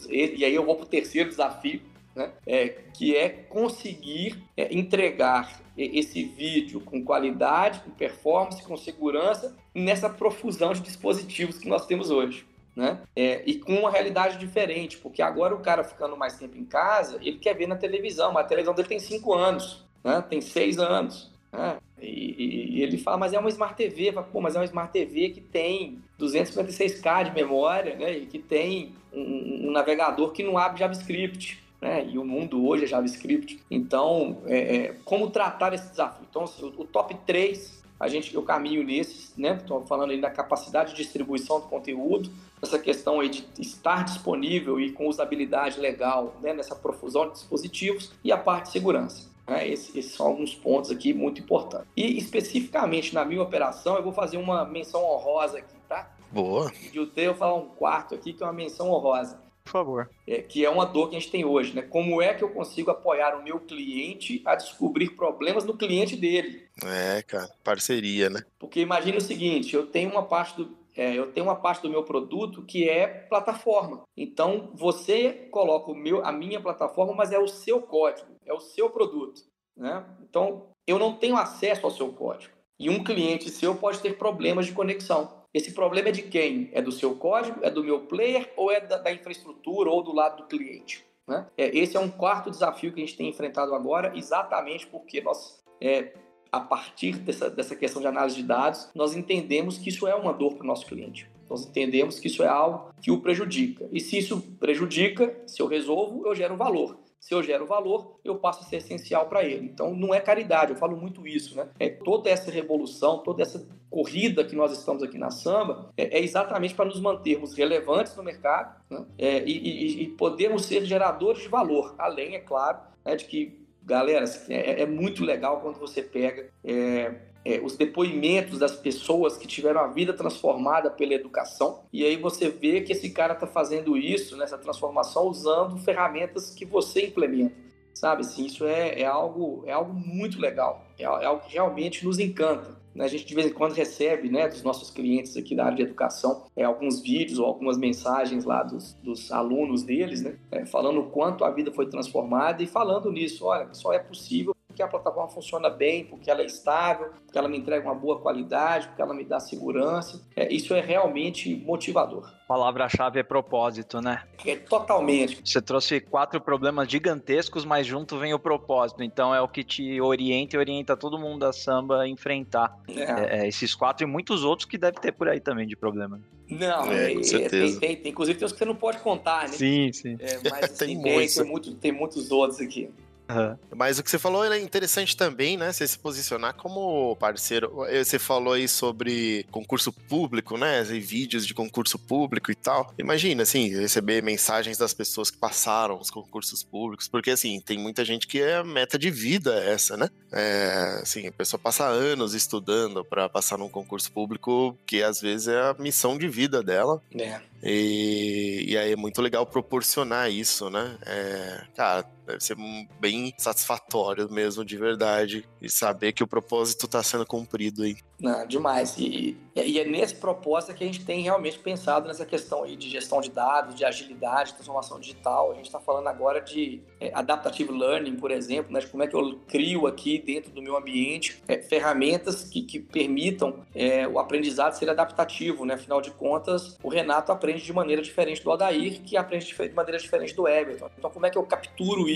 e 0.10 0.44
aí 0.44 0.56
eu 0.56 0.66
vou 0.66 0.76
para 0.76 0.86
o 0.86 0.90
terceiro 0.90 1.30
desafio, 1.30 1.82
né? 2.16 2.32
É, 2.46 2.70
que 2.94 3.16
é 3.16 3.30
conseguir 3.30 4.44
é, 4.56 4.74
entregar 4.74 5.62
esse 5.76 6.24
vídeo 6.24 6.80
com 6.82 7.04
qualidade, 7.04 7.80
com 7.80 7.90
performance, 7.90 8.62
com 8.62 8.78
segurança, 8.78 9.56
nessa 9.74 10.10
profusão 10.10 10.74
de 10.74 10.82
dispositivos 10.82 11.58
que 11.58 11.68
nós 11.68 11.86
temos 11.88 12.12
hoje. 12.12 12.46
Né? 12.76 13.00
É, 13.16 13.44
e 13.46 13.56
com 13.60 13.74
uma 13.74 13.92
realidade 13.92 14.38
diferente, 14.38 14.98
porque 14.98 15.22
agora 15.22 15.54
o 15.54 15.60
cara 15.60 15.84
ficando 15.84 16.18
mais 16.18 16.38
tempo 16.38 16.58
em 16.58 16.66
casa, 16.66 17.18
ele 17.22 17.38
quer 17.38 17.56
ver 17.56 17.68
na 17.68 17.76
televisão, 17.76 18.32
mas 18.32 18.46
a 18.46 18.48
televisão 18.48 18.74
dele 18.74 18.88
tem 18.88 19.00
5 19.00 19.34
anos, 19.34 19.86
né? 20.04 20.24
tem 20.28 20.42
6 20.42 20.80
anos. 20.80 21.32
Né? 21.52 21.78
E, 22.02 22.78
e, 22.78 22.84
ele 22.84 22.98
fala, 22.98 23.18
mas 23.18 23.32
é 23.32 23.40
uma 23.40 23.50
Smart 23.50 23.76
TV, 23.76 24.12
falo, 24.12 24.28
Pô, 24.32 24.42
mas 24.42 24.56
é 24.56 24.60
uma 24.60 24.66
Smart 24.66 24.92
TV 24.92 25.30
que 25.30 25.40
tem 25.40 26.02
256K 26.20 27.26
de 27.26 27.32
memória, 27.32 27.96
né? 27.96 28.18
E 28.18 28.26
que 28.26 28.40
tem 28.40 28.94
um, 29.14 29.68
um 29.68 29.72
navegador 29.72 30.32
que 30.32 30.44
não 30.44 30.58
abre 30.58 30.80
JavaScript 30.80 31.63
né? 31.84 32.08
E 32.08 32.18
o 32.18 32.24
mundo 32.24 32.66
hoje 32.66 32.86
é 32.86 32.88
JavaScript. 32.88 33.62
Então, 33.70 34.38
é, 34.46 34.76
é, 34.76 34.96
como 35.04 35.30
tratar 35.30 35.74
esse 35.74 35.90
desafio? 35.90 36.26
Então, 36.30 36.46
assim, 36.46 36.64
o, 36.64 36.82
o, 36.82 36.86
top 36.86 37.14
3, 37.28 37.84
a 38.00 38.08
gente, 38.08 38.34
eu 38.34 38.42
caminho 38.42 38.84
nesses, 38.84 39.36
né? 39.38 39.58
Estou 39.58 39.86
falando 39.86 40.12
aí 40.12 40.22
da 40.22 40.30
capacidade 40.30 40.92
de 40.92 41.04
distribuição 41.04 41.60
do 41.60 41.68
conteúdo, 41.68 42.32
essa 42.62 42.80
questão 42.80 43.20
aí 43.20 43.28
de 43.28 43.46
estar 43.60 44.06
disponível 44.06 44.80
e 44.80 44.94
com 44.94 45.08
usabilidade 45.08 45.80
legal, 45.80 46.34
né? 46.42 46.54
Nessa 46.54 46.74
profusão 46.74 47.28
de 47.28 47.34
dispositivos 47.34 48.14
e 48.24 48.32
a 48.32 48.38
parte 48.38 48.68
de 48.68 48.72
segurança. 48.72 49.30
Né? 49.46 49.68
Esses, 49.68 49.94
esses, 49.94 50.14
são 50.14 50.28
alguns 50.28 50.56
pontos 50.56 50.90
aqui 50.90 51.14
muito 51.14 51.42
importantes. 51.42 51.86
E 51.98 52.18
especificamente 52.18 53.14
na 53.14 53.26
minha 53.26 53.42
operação, 53.42 53.98
eu 53.98 54.04
vou 54.04 54.14
fazer 54.14 54.38
uma 54.38 54.64
menção 54.64 55.04
honrosa 55.04 55.58
aqui, 55.58 55.76
tá? 55.90 56.10
Boa. 56.32 56.72
De 56.72 56.98
eu 56.98 57.06
ter, 57.06 57.28
eu 57.28 57.36
falar 57.36 57.56
um 57.56 57.66
quarto 57.66 58.16
aqui, 58.16 58.32
que 58.32 58.42
é 58.42 58.46
uma 58.46 58.54
menção 58.54 58.90
honrosa. 58.90 59.43
Por 59.64 59.72
favor. 59.72 60.10
É, 60.28 60.42
que 60.42 60.66
é 60.66 60.70
uma 60.70 60.86
dor 60.86 61.10
que 61.10 61.16
a 61.16 61.20
gente 61.20 61.32
tem 61.32 61.46
hoje, 61.46 61.74
né? 61.74 61.82
Como 61.82 62.22
é 62.22 62.34
que 62.34 62.44
eu 62.44 62.50
consigo 62.50 62.92
apoiar 62.92 63.36
o 63.36 63.44
meu 63.44 63.60
cliente 63.60 64.42
a 64.46 64.56
descobrir 64.56 65.12
problemas 65.12 65.64
no 65.64 65.78
cliente 65.78 66.16
dele? 66.16 66.68
É, 66.84 67.22
cara, 67.24 67.50
parceria, 67.64 68.30
né? 68.30 68.44
Porque 68.60 68.82
imagine 68.82 69.18
o 69.18 69.22
seguinte, 69.22 69.76
eu 69.76 69.88
tenho 69.88 70.12
uma 70.12 70.24
parte 70.24 70.58
do, 70.58 70.78
é, 70.96 71.14
eu 71.14 71.32
tenho 71.32 71.48
uma 71.48 71.56
parte 71.56 71.82
do 71.82 71.90
meu 71.90 72.04
produto 72.04 72.62
que 72.64 72.88
é 72.88 73.08
plataforma. 73.08 74.04
Então 74.16 74.70
você 74.74 75.48
coloca 75.52 75.92
o 75.92 75.96
meu, 75.96 76.26
a 76.26 76.32
minha 76.32 76.62
plataforma, 76.62 77.14
mas 77.14 77.32
é 77.32 77.40
o 77.40 77.48
seu 77.48 77.82
código, 77.82 78.28
é 78.46 78.54
o 78.54 78.60
seu 78.60 78.90
produto. 78.90 79.42
Né? 79.76 80.04
Então 80.22 80.68
eu 80.86 81.00
não 81.00 81.16
tenho 81.16 81.36
acesso 81.36 81.86
ao 81.86 81.92
seu 81.92 82.12
código. 82.12 82.54
E 82.80 82.90
um 82.90 83.04
cliente 83.04 83.50
seu 83.50 83.76
pode 83.76 84.00
ter 84.00 84.18
problemas 84.18 84.66
de 84.66 84.74
conexão. 84.74 85.43
Esse 85.54 85.72
problema 85.72 86.10
é 86.10 86.12
de 86.12 86.24
quem? 86.24 86.70
É 86.74 86.82
do 86.82 86.92
seu 86.92 87.16
código, 87.16 87.60
é 87.62 87.70
do 87.70 87.84
meu 87.84 88.02
player 88.02 88.52
ou 88.58 88.72
é 88.72 88.82
da, 88.82 88.98
da 88.98 89.12
infraestrutura 89.12 89.90
ou 89.90 90.02
do 90.02 90.14
lado 90.14 90.38
do 90.38 90.48
cliente? 90.48 91.06
Né? 91.28 91.46
É, 91.58 91.78
esse 91.78 91.96
é 91.96 92.00
um 92.00 92.10
quarto 92.10 92.50
desafio 92.50 92.92
que 92.92 93.02
a 93.02 93.06
gente 93.06 93.16
tem 93.18 93.30
enfrentado 93.30 93.74
agora, 93.74 94.12
exatamente 94.16 94.88
porque 94.88 95.22
nós 95.22 95.64
é, 95.80 96.14
a 96.54 96.60
partir 96.60 97.18
dessa, 97.18 97.50
dessa 97.50 97.76
questão 97.76 98.00
de 98.00 98.08
análise 98.08 98.36
de 98.36 98.44
dados, 98.44 98.88
nós 98.94 99.16
entendemos 99.16 99.78
que 99.80 99.90
isso 99.90 100.08
é 100.08 100.14
uma 100.14 100.32
dor 100.32 100.54
para 100.54 100.64
o 100.64 100.68
nosso 100.68 100.86
cliente. 100.86 101.28
Nós 101.50 101.66
entendemos 101.66 102.20
que 102.20 102.28
isso 102.28 102.44
é 102.44 102.48
algo 102.48 102.94
que 103.02 103.10
o 103.10 103.22
prejudica. 103.22 103.90
E 103.92 104.00
se 104.00 104.20
isso 104.20 104.40
prejudica, 104.60 105.36
se 105.48 105.62
eu 105.62 105.68
resolvo, 105.68 106.28
eu 106.28 106.36
gero 106.36 106.56
valor. 106.56 107.00
Se 107.20 107.34
eu 107.34 107.42
gero 107.42 107.66
valor, 107.66 108.20
eu 108.24 108.36
passo 108.36 108.62
a 108.62 108.64
ser 108.64 108.78
essencial 108.78 109.28
para 109.28 109.44
ele. 109.44 109.66
Então, 109.66 109.96
não 109.96 110.14
é 110.14 110.20
caridade, 110.20 110.74
eu 110.74 110.78
falo 110.78 110.96
muito 110.96 111.26
isso, 111.26 111.56
né? 111.56 111.70
É 111.80 111.90
toda 111.90 112.30
essa 112.30 112.52
revolução, 112.52 113.20
toda 113.20 113.42
essa 113.42 113.66
corrida 113.94 114.44
que 114.44 114.56
nós 114.56 114.72
estamos 114.72 115.04
aqui 115.04 115.20
na 115.20 115.30
Samba, 115.30 115.92
é, 115.96 116.18
é 116.18 116.24
exatamente 116.24 116.74
para 116.74 116.86
nos 116.86 117.00
mantermos 117.00 117.54
relevantes 117.54 118.16
no 118.16 118.24
mercado 118.24 118.82
né? 118.90 119.06
é, 119.20 119.44
e, 119.44 119.52
e, 119.52 120.04
e 120.04 120.08
podermos 120.10 120.66
ser 120.66 120.84
geradores 120.84 121.44
de 121.44 121.48
valor. 121.48 121.94
Além, 122.00 122.34
é 122.34 122.40
claro, 122.40 122.80
né, 123.06 123.16
de 123.16 123.26
que 123.26 123.64
galera, 123.86 124.26
é, 124.50 124.82
é, 124.82 124.86
muito 124.86 125.24
legal 125.24 125.62
quando 125.62 125.78
você 125.78 126.02
pega 126.02 126.50
é, 126.64 127.14
é, 127.46 127.60
os 127.60 127.76
depoimentos 127.78 128.58
das 128.58 128.76
pessoas 128.76 129.38
que 129.38 129.46
tiveram 129.46 129.82
a 129.82 129.88
vida 129.88 130.14
transformada 130.14 130.90
pela 130.90 131.14
educação, 131.14 131.84
e 131.92 132.04
aí 132.04 132.16
você 132.16 132.50
vê 132.50 132.82
que 132.82 132.94
esse 132.94 133.12
cara 133.12 133.34
está 133.34 133.46
fazendo 133.46 133.96
isso, 133.98 134.36
nessa 134.38 134.58
transformação, 134.58 135.28
usando 135.28 135.78
ferramentas 135.78 136.50
que 136.56 136.66
você 136.66 137.08
implementa. 137.08 137.62
Sabe, 137.94 138.22
assim, 138.22 138.46
isso 138.46 138.66
é, 138.66 139.02
é, 139.02 139.06
algo, 139.06 139.64
é 139.68 139.72
algo 139.72 139.94
muito 139.94 140.40
legal, 140.40 140.84
é 140.98 141.06
algo 141.06 141.46
que 141.46 141.54
realmente 141.54 142.04
nos 142.04 142.18
encanta. 142.18 142.82
A 143.00 143.08
gente 143.08 143.26
de 143.26 143.36
vez 143.36 143.48
em 143.48 143.54
quando 143.54 143.74
recebe 143.74 144.30
né, 144.30 144.48
dos 144.48 144.64
nossos 144.64 144.90
clientes 144.90 145.36
aqui 145.36 145.56
da 145.56 145.66
área 145.66 145.78
de 145.78 145.84
educação 145.84 146.46
é, 146.56 146.64
alguns 146.64 147.02
vídeos 147.02 147.40
ou 147.40 147.46
algumas 147.46 147.78
mensagens 147.78 148.46
lá 148.46 148.64
dos, 148.64 148.94
dos 149.04 149.32
alunos 149.32 149.84
deles, 149.84 150.22
né, 150.22 150.38
é, 150.52 150.66
falando 150.66 151.00
o 151.00 151.10
quanto 151.10 151.44
a 151.44 151.50
vida 151.50 151.72
foi 151.72 151.88
transformada 151.88 152.62
e 152.62 152.68
falando 152.68 153.12
nisso, 153.12 153.46
olha, 153.46 153.74
só 153.74 153.92
é 153.92 154.00
possível 154.00 154.53
porque 154.74 154.82
a 154.82 154.88
plataforma 154.88 155.30
funciona 155.30 155.70
bem, 155.70 156.04
porque 156.04 156.32
ela 156.32 156.42
é 156.42 156.46
estável, 156.46 157.12
porque 157.26 157.38
ela 157.38 157.48
me 157.48 157.58
entrega 157.58 157.86
uma 157.86 157.94
boa 157.94 158.20
qualidade, 158.20 158.88
porque 158.88 159.02
ela 159.02 159.14
me 159.14 159.24
dá 159.24 159.40
segurança. 159.40 160.20
É, 160.36 160.52
isso 160.52 160.74
é 160.74 160.82
realmente 160.82 161.56
motivador. 161.56 162.28
Palavra-chave 162.48 163.20
é 163.20 163.24
propósito, 163.24 164.02
né? 164.02 164.24
É 164.44 164.56
totalmente. 164.56 165.42
Você 165.46 165.62
trouxe 165.62 166.02
quatro 166.02 166.42
problemas 166.42 166.90
gigantescos, 166.90 167.64
mas 167.64 167.86
junto 167.86 168.18
vem 168.18 168.34
o 168.34 168.40
propósito. 168.40 169.04
Então 169.04 169.34
é 169.34 169.40
o 169.42 169.48
que 169.48 169.64
te 169.64 170.02
orienta 170.02 170.56
e 170.56 170.60
orienta 170.60 170.98
todo 170.98 171.20
mundo 171.20 171.40
da 171.40 171.54
samba 171.54 172.02
a 172.02 172.08
enfrentar 172.08 172.76
é. 172.90 173.02
É, 173.02 173.40
é 173.44 173.48
esses 173.48 173.76
quatro 173.76 174.06
e 174.06 174.10
muitos 174.10 174.44
outros 174.44 174.68
que 174.68 174.78
deve 174.78 175.00
ter 175.00 175.12
por 175.12 175.30
aí 175.30 175.40
também 175.40 175.68
de 175.68 175.76
problema. 175.76 176.20
Não, 176.50 176.92
é, 176.92 177.14
com 177.14 177.20
é, 177.20 177.24
certeza. 177.24 177.80
Tem, 177.80 177.90
tem, 177.90 177.96
tem, 177.98 178.12
inclusive 178.12 178.40
tem 178.40 178.46
os 178.46 178.52
que 178.52 178.58
você 178.58 178.66
não 178.66 178.76
pode 178.76 178.98
contar, 179.00 179.44
né? 179.44 179.50
Sim, 179.50 179.94
sim. 179.94 180.18
mas 180.50 180.64
assim, 180.66 181.02
tem, 181.02 181.28
tem, 181.28 181.46
muito, 181.46 181.76
tem 181.76 181.92
muitos 181.92 182.32
outros 182.32 182.60
aqui. 182.60 182.90
Uhum. 183.30 183.58
Mas 183.76 184.00
o 184.00 184.04
que 184.04 184.10
você 184.10 184.20
falou 184.20 184.44
é 184.46 184.60
interessante 184.60 185.16
também, 185.16 185.58
né? 185.58 185.72
Você 185.72 185.88
se 185.88 185.98
posicionar 185.98 186.54
como 186.54 187.16
parceiro. 187.16 187.86
Você 188.04 188.20
falou 188.20 188.54
aí 188.54 188.68
sobre 188.68 189.46
concurso 189.52 189.92
público, 189.92 190.58
né? 190.58 190.84
E 190.92 191.00
vídeos 191.00 191.46
de 191.46 191.54
concurso 191.54 191.98
público 191.98 192.52
e 192.52 192.56
tal. 192.56 192.94
Imagina, 192.98 193.44
assim, 193.44 193.70
receber 193.70 194.22
mensagens 194.22 194.78
das 194.78 194.94
pessoas 194.94 195.32
que 195.32 195.38
passaram 195.38 196.00
os 196.00 196.10
concursos 196.10 196.64
públicos, 196.64 197.08
porque 197.08 197.32
assim, 197.32 197.60
tem 197.60 197.78
muita 197.78 198.04
gente 198.04 198.28
que 198.28 198.42
é 198.42 198.64
meta 198.64 198.98
de 199.00 199.10
vida 199.10 199.54
essa, 199.64 199.96
né? 199.98 200.10
É, 200.32 201.00
assim, 201.02 201.28
a 201.28 201.32
pessoa 201.32 201.60
passa 201.60 201.86
anos 201.86 202.34
estudando 202.34 203.04
para 203.04 203.30
passar 203.30 203.58
num 203.58 203.70
concurso 203.70 204.12
público 204.12 204.78
que 204.86 205.02
às 205.02 205.22
vezes 205.22 205.48
é 205.48 205.60
a 205.60 205.76
missão 205.78 206.18
de 206.18 206.28
vida 206.28 206.62
dela. 206.62 207.02
É. 207.18 207.40
E, 207.64 208.66
e 208.68 208.78
aí 208.78 208.92
é 208.92 208.96
muito 208.96 209.22
legal 209.22 209.46
proporcionar 209.46 210.30
isso, 210.30 210.70
né? 210.70 210.98
É, 211.06 211.62
cara, 211.76 212.06
deve 212.26 212.44
ser 212.44 212.56
bem 213.00 213.34
satisfatório 213.38 214.32
mesmo, 214.32 214.64
de 214.64 214.78
verdade, 214.78 215.48
e 215.62 215.70
saber 215.70 216.14
que 216.14 216.24
o 216.24 216.28
propósito 216.28 216.86
está 216.86 217.04
sendo 217.04 217.26
cumprido 217.26 217.84
aí. 217.84 217.98
Não, 218.20 218.48
demais. 218.48 218.96
E, 218.98 219.38
e 219.54 219.80
é 219.80 219.84
nesse 219.84 220.16
propósito 220.16 220.74
que 220.74 220.84
a 220.84 220.88
gente 220.88 221.04
tem 221.04 221.22
realmente 221.22 221.60
pensado 221.60 222.08
nessa 222.08 222.26
questão 222.26 222.64
aí 222.64 222.78
de 222.78 222.90
gestão 222.90 223.20
de 223.20 223.30
dados, 223.30 223.76
de 223.76 223.84
agilidade, 223.84 224.54
transformação 224.54 224.98
digital. 224.98 225.52
A 225.52 225.56
gente 225.56 225.66
está 225.66 225.80
falando 225.80 226.08
agora 226.08 226.40
de 226.40 226.82
é, 227.02 227.12
adaptative 227.14 227.72
learning, 227.72 228.16
por 228.16 228.32
exemplo, 228.32 228.72
né, 228.72 228.80
de 228.80 228.88
como 228.88 229.04
é 229.04 229.08
que 229.08 229.16
eu 229.16 229.40
crio 229.48 229.86
aqui 229.88 230.20
dentro 230.20 230.52
do 230.52 230.62
meu 230.62 230.78
ambiente 230.78 231.44
é, 231.48 231.62
ferramentas 231.62 232.46
que, 232.46 232.62
que 232.62 232.80
permitam 232.80 233.66
é, 233.76 234.08
o 234.08 234.18
aprendizado 234.18 234.74
ser 234.74 234.90
adaptativo. 234.90 235.66
Né? 235.66 235.74
Afinal 235.74 236.02
de 236.02 236.12
contas, 236.12 236.78
o 236.82 236.88
Renato 236.88 237.32
aprende 237.32 237.62
de 237.62 237.74
maneira 237.74 238.02
diferente 238.02 238.42
do 238.42 238.52
Adair, 238.54 239.02
que 239.02 239.18
aprende 239.18 239.48
de 239.48 239.74
maneira 239.74 240.00
diferente 240.00 240.34
do 240.34 240.48
Everton. 240.48 240.90
Então, 240.98 241.10
como 241.10 241.26
é 241.26 241.30
que 241.30 241.38
eu 241.38 241.44
capturo 241.44 242.08
isso 242.08 242.13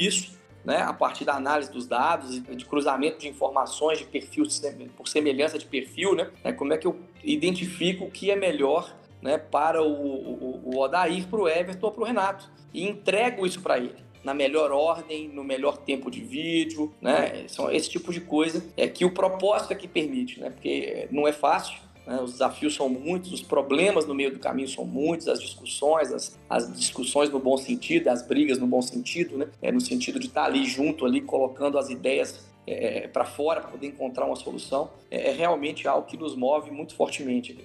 né, 0.66 0.82
a 0.82 0.92
partir 0.92 1.24
da 1.24 1.34
análise 1.34 1.72
dos 1.72 1.88
dados, 1.88 2.44
de 2.44 2.66
cruzamento 2.66 3.20
de 3.20 3.28
informações 3.30 4.00
de 4.00 4.06
perfil 4.06 4.46
por 4.96 5.08
semelhança 5.08 5.58
de 5.58 5.66
perfil, 5.66 6.14
né, 6.14 6.30
né 6.44 6.52
como 6.52 6.74
é 6.74 6.78
que 6.78 6.86
eu 6.86 7.00
identifico 7.24 8.06
o 8.06 8.12
que 8.12 8.30
é 8.30 8.36
melhor 8.36 8.94
né, 9.22 9.38
para 9.38 9.82
o, 9.82 9.90
o, 9.90 10.62
o 10.66 10.80
Odair, 10.80 11.26
para 11.28 11.40
o 11.40 11.48
Everton 11.48 11.88
ou 11.88 11.92
para 11.94 12.04
o 12.04 12.06
Renato 12.06 12.52
e 12.74 12.86
entrego 12.86 13.46
isso 13.46 13.62
para 13.62 13.78
ele 13.78 14.08
na 14.28 14.34
melhor 14.34 14.74
ordem, 14.74 15.30
no 15.30 15.42
melhor 15.42 15.78
tempo 15.78 16.12
de 16.12 16.20
vídeo, 16.20 16.94
né? 17.02 17.46
São 17.48 17.72
esse 17.72 17.90
tipo 17.90 18.12
de 18.12 18.20
coisa 18.20 18.62
é 18.76 18.86
que 18.86 19.06
o 19.06 19.12
propósito 19.12 19.72
é 19.72 19.76
que 19.76 19.88
permite, 19.88 20.42
né? 20.42 20.50
Porque 20.50 21.08
não 21.12 21.26
é 21.26 21.32
fácil, 21.32 21.80
né? 22.08 22.22
Os 22.22 22.32
desafios 22.32 22.74
são 22.74 22.88
muitos, 22.88 23.34
os 23.34 23.42
problemas 23.42 24.06
no 24.06 24.16
meio 24.16 24.32
do 24.32 24.40
caminho 24.40 24.68
são 24.70 24.86
muitos, 24.86 25.28
as 25.28 25.42
discussões, 25.42 26.14
as, 26.14 26.40
as 26.50 26.74
discussões 26.74 27.30
no 27.30 27.38
bom 27.38 27.58
sentido, 27.58 28.08
as 28.08 28.26
brigas 28.26 28.58
no 28.58 28.66
bom 28.66 28.82
sentido, 28.82 29.38
né? 29.38 29.48
É 29.62 29.72
no 29.72 29.82
sentido 29.82 30.18
de 30.18 30.28
estar 30.28 30.46
ali 30.46 30.66
junto, 30.66 31.06
ali 31.06 31.20
colocando 31.20 31.78
as 31.78 31.90
ideias 31.90 32.48
é, 32.66 33.08
para 33.08 33.26
fora 33.26 33.60
para 33.60 33.72
poder 33.72 33.88
encontrar 33.88 34.26
uma 34.26 34.36
solução, 34.36 34.90
é, 35.12 35.30
é, 35.30 35.34
realmente 35.34 35.88
algo 35.88 36.08
que 36.08 36.18
nos 36.18 36.36
move 36.36 36.72
muito 36.72 36.96
fortemente. 36.96 37.58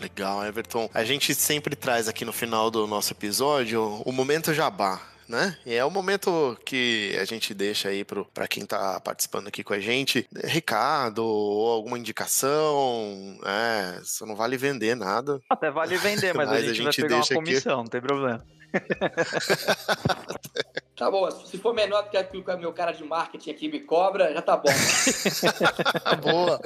Legal, 0.00 0.44
Everton. 0.44 0.90
A 0.92 1.04
gente 1.04 1.32
sempre 1.34 1.76
traz 1.76 2.08
aqui 2.08 2.24
no 2.24 2.32
final 2.32 2.70
do 2.70 2.86
nosso 2.86 3.12
episódio 3.12 4.02
o 4.04 4.10
momento 4.10 4.52
jabá 4.52 5.13
né? 5.28 5.56
E 5.64 5.74
é 5.74 5.84
o 5.84 5.90
momento 5.90 6.58
que 6.64 7.16
a 7.20 7.24
gente 7.24 7.54
deixa 7.54 7.88
aí 7.88 8.04
para 8.04 8.48
quem 8.48 8.64
tá 8.64 9.00
participando 9.00 9.48
aqui 9.48 9.62
com 9.62 9.72
a 9.72 9.80
gente, 9.80 10.26
recado 10.42 11.24
ou 11.24 11.72
alguma 11.72 11.98
indicação, 11.98 13.38
é, 13.44 14.00
isso 14.00 14.24
não 14.26 14.36
vale 14.36 14.56
vender 14.56 14.94
nada. 14.94 15.40
Até 15.48 15.70
vale 15.70 15.96
vender, 15.96 16.34
mas, 16.34 16.48
mas 16.54 16.58
a, 16.58 16.60
gente 16.60 16.70
a, 16.70 16.74
gente 16.74 17.00
vai 17.00 17.08
pegar 17.08 17.16
uma 17.16 17.26
comissão, 17.26 17.72
aqui... 17.72 17.82
não 17.82 17.86
tem 17.86 18.00
problema. 18.00 18.44
Tá 20.96 21.10
bom, 21.10 21.28
se 21.28 21.58
for 21.58 21.74
menor 21.74 22.02
do 22.02 22.10
que 22.10 22.38
o 22.38 22.58
meu 22.58 22.72
cara 22.72 22.92
de 22.92 23.02
marketing 23.02 23.50
aqui 23.50 23.68
me 23.68 23.80
cobra, 23.80 24.32
já 24.32 24.40
tá 24.40 24.56
bom. 24.56 24.70
Boa. 26.22 26.60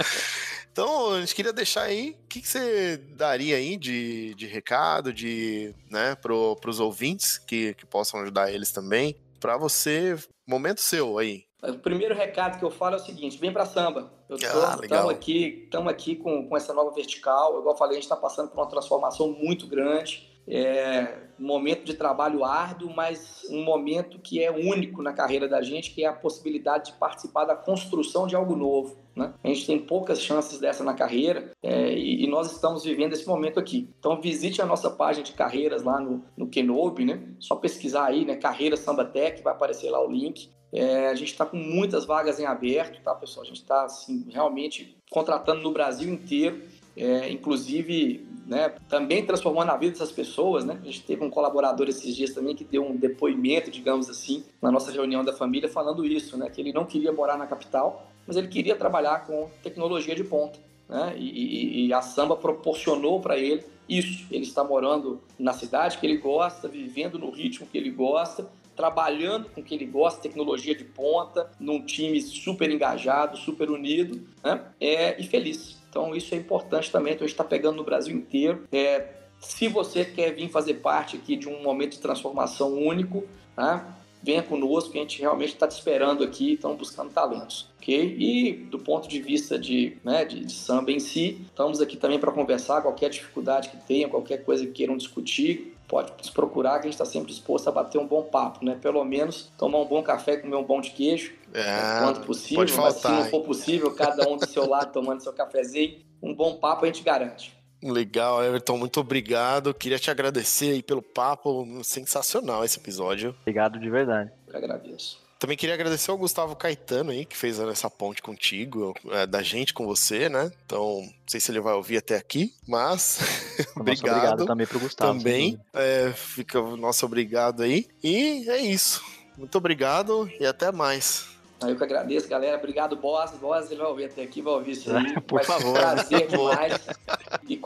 Então, 0.78 1.14
a 1.14 1.18
gente 1.18 1.34
queria 1.34 1.52
deixar 1.52 1.82
aí, 1.82 2.10
o 2.10 2.28
que, 2.28 2.40
que 2.40 2.46
você 2.46 2.98
daria 3.16 3.56
aí 3.56 3.76
de, 3.76 4.32
de 4.36 4.46
recado, 4.46 5.12
de, 5.12 5.74
né, 5.90 6.14
pro, 6.14 6.54
pros 6.54 6.78
ouvintes 6.78 7.36
que, 7.36 7.74
que 7.74 7.84
possam 7.84 8.20
ajudar 8.20 8.52
eles 8.52 8.70
também, 8.70 9.16
para 9.40 9.56
você, 9.56 10.16
momento 10.46 10.80
seu 10.80 11.18
aí. 11.18 11.46
O 11.64 11.74
primeiro 11.78 12.14
recado 12.14 12.60
que 12.60 12.64
eu 12.64 12.70
falo 12.70 12.94
é 12.94 12.98
o 13.00 13.04
seguinte, 13.04 13.38
vem 13.38 13.52
para 13.52 13.66
samba. 13.66 14.08
Estamos 14.30 14.92
ah, 14.92 15.10
aqui, 15.10 15.62
estamos 15.64 15.90
aqui 15.90 16.14
com, 16.14 16.48
com 16.48 16.56
essa 16.56 16.72
nova 16.72 16.92
vertical, 16.92 17.58
igual 17.58 17.74
eu 17.74 17.76
falei, 17.76 17.94
a 17.94 18.00
gente 18.00 18.04
está 18.04 18.14
passando 18.14 18.48
por 18.50 18.60
uma 18.60 18.68
transformação 18.68 19.32
muito 19.32 19.66
grande, 19.66 20.27
é 20.48 21.28
um 21.38 21.46
momento 21.46 21.84
de 21.84 21.94
trabalho 21.94 22.44
árduo, 22.44 22.92
mas 22.94 23.46
um 23.50 23.62
momento 23.62 24.18
que 24.18 24.42
é 24.42 24.50
único 24.50 25.02
na 25.02 25.12
carreira 25.12 25.46
da 25.46 25.62
gente, 25.62 25.92
que 25.92 26.02
é 26.02 26.08
a 26.08 26.12
possibilidade 26.12 26.92
de 26.92 26.98
participar 26.98 27.44
da 27.44 27.54
construção 27.54 28.26
de 28.26 28.34
algo 28.34 28.56
novo. 28.56 28.96
Né? 29.14 29.32
A 29.42 29.48
gente 29.48 29.66
tem 29.66 29.78
poucas 29.78 30.20
chances 30.20 30.58
dessa 30.58 30.82
na 30.82 30.94
carreira 30.94 31.50
é, 31.62 31.92
e, 31.92 32.24
e, 32.24 32.26
nós 32.26 32.52
estamos 32.52 32.84
vivendo 32.84 33.12
esse 33.12 33.26
momento 33.26 33.58
aqui. 33.58 33.88
Então 33.98 34.20
visite 34.20 34.60
a 34.60 34.66
nossa 34.66 34.90
página 34.90 35.24
de 35.24 35.32
carreiras 35.32 35.82
lá 35.82 36.00
no, 36.00 36.24
no 36.36 36.48
Kenobi, 36.48 37.04
né? 37.04 37.22
Só 37.38 37.56
pesquisar 37.56 38.06
aí, 38.06 38.24
né? 38.24 38.36
Carreira 38.36 38.76
Sambatec, 38.76 39.42
vai 39.42 39.52
aparecer 39.52 39.90
lá 39.90 40.04
o 40.04 40.10
link. 40.10 40.50
É, 40.72 41.08
a 41.08 41.14
gente 41.14 41.32
está 41.32 41.46
com 41.46 41.56
muitas 41.56 42.04
vagas 42.04 42.38
em 42.38 42.46
aberto, 42.46 43.02
tá, 43.02 43.14
pessoal? 43.14 43.44
A 43.44 43.48
gente 43.48 43.62
está 43.62 43.84
assim, 43.84 44.26
realmente 44.30 44.96
contratando 45.10 45.62
no 45.62 45.72
Brasil 45.72 46.12
inteiro, 46.12 46.62
é, 46.96 47.30
inclusive 47.30 48.27
né, 48.48 48.72
também 48.88 49.24
transformando 49.24 49.70
a 49.70 49.76
vida 49.76 49.92
dessas 49.92 50.10
pessoas. 50.10 50.64
Né? 50.64 50.78
A 50.80 50.84
gente 50.86 51.02
teve 51.02 51.22
um 51.22 51.28
colaborador 51.28 51.86
esses 51.86 52.16
dias 52.16 52.32
também 52.32 52.56
que 52.56 52.64
deu 52.64 52.84
um 52.84 52.96
depoimento, 52.96 53.70
digamos 53.70 54.08
assim, 54.08 54.42
na 54.60 54.72
nossa 54.72 54.90
reunião 54.90 55.22
da 55.22 55.34
família, 55.34 55.68
falando 55.68 56.04
isso, 56.04 56.36
né, 56.38 56.48
que 56.48 56.60
ele 56.60 56.72
não 56.72 56.86
queria 56.86 57.12
morar 57.12 57.36
na 57.36 57.46
capital, 57.46 58.10
mas 58.26 58.36
ele 58.36 58.48
queria 58.48 58.74
trabalhar 58.74 59.26
com 59.26 59.50
tecnologia 59.62 60.14
de 60.14 60.24
ponta. 60.24 60.58
Né? 60.88 61.14
E, 61.18 61.84
e, 61.84 61.86
e 61.86 61.92
a 61.92 62.00
samba 62.00 62.34
proporcionou 62.34 63.20
para 63.20 63.36
ele 63.36 63.62
isso. 63.86 64.26
Ele 64.30 64.44
está 64.44 64.64
morando 64.64 65.20
na 65.38 65.52
cidade 65.52 65.98
que 65.98 66.06
ele 66.06 66.16
gosta, 66.16 66.66
vivendo 66.68 67.18
no 67.18 67.30
ritmo 67.30 67.66
que 67.70 67.76
ele 67.76 67.90
gosta, 67.90 68.50
trabalhando 68.74 69.50
com 69.50 69.60
o 69.60 69.64
que 69.64 69.74
ele 69.74 69.86
gosta, 69.86 70.22
tecnologia 70.22 70.74
de 70.74 70.84
ponta, 70.84 71.50
num 71.60 71.84
time 71.84 72.20
super 72.22 72.70
engajado, 72.70 73.36
super 73.36 73.70
unido 73.70 74.26
né? 74.42 74.64
é, 74.80 75.20
e 75.20 75.26
feliz. 75.26 75.77
Então 75.88 76.14
isso 76.14 76.34
é 76.34 76.38
importante 76.38 76.90
também, 76.90 77.14
então 77.14 77.24
a 77.24 77.28
gente 77.28 77.34
está 77.34 77.44
pegando 77.44 77.76
no 77.76 77.84
Brasil 77.84 78.14
inteiro. 78.14 78.64
É, 78.70 79.08
se 79.40 79.68
você 79.68 80.04
quer 80.04 80.34
vir 80.34 80.48
fazer 80.48 80.74
parte 80.74 81.16
aqui 81.16 81.36
de 81.36 81.48
um 81.48 81.62
momento 81.62 81.92
de 81.92 82.00
transformação 82.00 82.74
único, 82.74 83.24
né? 83.56 83.94
venha 84.22 84.42
conosco, 84.42 84.90
que 84.90 84.98
a 84.98 85.02
gente 85.02 85.20
realmente 85.20 85.54
está 85.54 85.66
te 85.66 85.72
esperando 85.72 86.24
aqui, 86.24 86.54
estamos 86.54 86.76
buscando 86.76 87.12
talentos. 87.12 87.70
ok? 87.78 88.16
E 88.18 88.52
do 88.52 88.78
ponto 88.78 89.08
de 89.08 89.20
vista 89.20 89.58
de, 89.58 89.96
né, 90.04 90.24
de, 90.24 90.44
de 90.44 90.52
samba 90.52 90.90
em 90.90 90.98
si, 90.98 91.40
estamos 91.46 91.80
aqui 91.80 91.96
também 91.96 92.18
para 92.18 92.32
conversar, 92.32 92.82
qualquer 92.82 93.10
dificuldade 93.10 93.68
que 93.68 93.76
tenham, 93.76 94.10
qualquer 94.10 94.44
coisa 94.44 94.66
que 94.66 94.72
queiram 94.72 94.96
discutir, 94.96 95.76
pode 95.88 96.12
nos 96.18 96.30
procurar, 96.30 96.74
que 96.74 96.80
a 96.80 96.82
gente 96.82 96.92
está 96.92 97.04
sempre 97.04 97.28
disposto 97.28 97.68
a 97.68 97.72
bater 97.72 97.98
um 97.98 98.06
bom 98.06 98.22
papo, 98.22 98.64
né? 98.64 98.78
Pelo 98.80 99.02
menos 99.04 99.50
tomar 99.56 99.78
um 99.78 99.86
bom 99.86 100.02
café, 100.02 100.36
comer 100.36 100.56
um 100.56 100.62
bom 100.62 100.80
de 100.80 100.90
queijo, 100.90 101.32
É, 101.52 102.00
quanto 102.00 102.20
possível, 102.20 102.58
pode 102.58 102.72
mas 102.76 102.94
se 102.94 103.02
faltar, 103.02 103.24
não 103.24 103.30
for 103.30 103.42
possível, 103.42 103.94
cada 103.94 104.28
um 104.28 104.36
do 104.36 104.46
seu 104.46 104.68
lado 104.68 104.92
tomando 104.92 105.22
seu 105.22 105.32
cafezinho, 105.32 106.00
um 106.22 106.34
bom 106.34 106.56
papo 106.56 106.84
a 106.84 106.88
gente 106.88 107.02
garante. 107.02 107.56
Legal, 107.82 108.44
Everton, 108.44 108.76
muito 108.76 109.00
obrigado. 109.00 109.72
Queria 109.72 109.98
te 109.98 110.10
agradecer 110.10 110.72
aí 110.72 110.82
pelo 110.82 111.00
papo, 111.00 111.64
sensacional 111.84 112.64
esse 112.64 112.78
episódio. 112.78 113.34
Obrigado 113.42 113.78
de 113.78 113.88
verdade. 113.88 114.30
Eu 114.48 114.56
agradeço. 114.56 115.27
Também 115.38 115.56
queria 115.56 115.74
agradecer 115.74 116.10
ao 116.10 116.18
Gustavo 116.18 116.56
Caetano 116.56 117.10
aí, 117.12 117.24
que 117.24 117.36
fez 117.36 117.60
essa 117.60 117.88
ponte 117.88 118.20
contigo, 118.20 118.94
é, 119.10 119.24
da 119.24 119.40
gente 119.40 119.72
com 119.72 119.86
você, 119.86 120.28
né? 120.28 120.50
Então, 120.66 121.00
não 121.02 121.12
sei 121.28 121.38
se 121.38 121.52
ele 121.52 121.60
vai 121.60 121.74
ouvir 121.74 121.98
até 121.98 122.16
aqui, 122.16 122.52
mas 122.66 123.20
obrigado. 123.76 124.16
obrigado 124.16 124.46
também 124.46 124.66
pro 124.66 124.80
Gustavo. 124.80 125.16
também. 125.16 125.60
É, 125.72 126.12
fica 126.12 126.60
o 126.60 126.76
nosso 126.76 127.06
obrigado 127.06 127.62
aí. 127.62 127.86
E 128.02 128.50
é 128.50 128.58
isso. 128.58 129.04
Muito 129.36 129.56
obrigado 129.56 130.28
e 130.40 130.44
até 130.44 130.72
mais. 130.72 131.28
Aí 131.60 131.70
eu 131.70 131.76
que 131.76 131.82
agradeço, 131.82 132.28
galera. 132.28 132.56
Obrigado, 132.56 132.96
Boss. 132.96 133.32
Boss, 133.32 133.70
ele 133.70 133.80
vai 133.80 133.88
ouvir 133.88 134.04
até 134.04 134.22
aqui, 134.22 134.40
vai 134.40 134.54
ouvir 134.54 134.72
isso 134.72 134.94
aí. 134.94 135.18
Por 135.22 135.40
um 135.40 135.44
favor. 135.44 135.74
prazer 135.74 136.28
demais. 136.28 136.80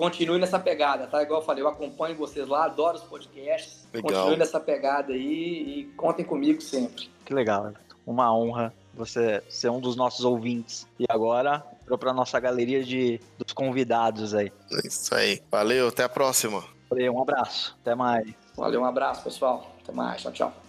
Continue 0.02 0.40
nessa 0.40 0.58
pegada, 0.58 1.06
tá? 1.06 1.22
Igual 1.22 1.40
eu 1.40 1.46
falei, 1.46 1.62
eu 1.62 1.68
acompanho 1.68 2.16
vocês 2.16 2.48
lá, 2.48 2.64
adoro 2.64 2.96
os 2.96 3.04
podcasts. 3.04 3.86
Legal. 3.94 4.10
Continue 4.10 4.36
nessa 4.36 4.58
pegada 4.58 5.12
aí 5.12 5.22
e 5.22 5.84
contem 5.96 6.24
comigo 6.24 6.60
sempre. 6.60 7.08
Que 7.24 7.32
legal, 7.32 7.68
Everton. 7.68 7.94
Uma 8.04 8.36
honra 8.36 8.74
você 8.92 9.40
ser 9.48 9.70
um 9.70 9.78
dos 9.78 9.94
nossos 9.94 10.24
ouvintes. 10.24 10.88
E 10.98 11.04
agora, 11.08 11.64
entrou 11.80 11.96
pra 11.96 12.12
nossa 12.12 12.40
galeria 12.40 12.82
de, 12.82 13.20
dos 13.38 13.52
convidados 13.52 14.34
aí. 14.34 14.52
É 14.72 14.88
isso 14.88 15.14
aí. 15.14 15.40
Valeu, 15.48 15.86
até 15.86 16.02
a 16.02 16.08
próxima. 16.08 16.64
Valeu, 16.90 17.14
um 17.14 17.22
abraço. 17.22 17.78
Até 17.80 17.94
mais. 17.94 18.28
Valeu, 18.56 18.80
um 18.80 18.84
abraço, 18.84 19.22
pessoal. 19.22 19.70
Até 19.84 19.92
mais. 19.92 20.20
Tchau, 20.20 20.32
tchau. 20.32 20.61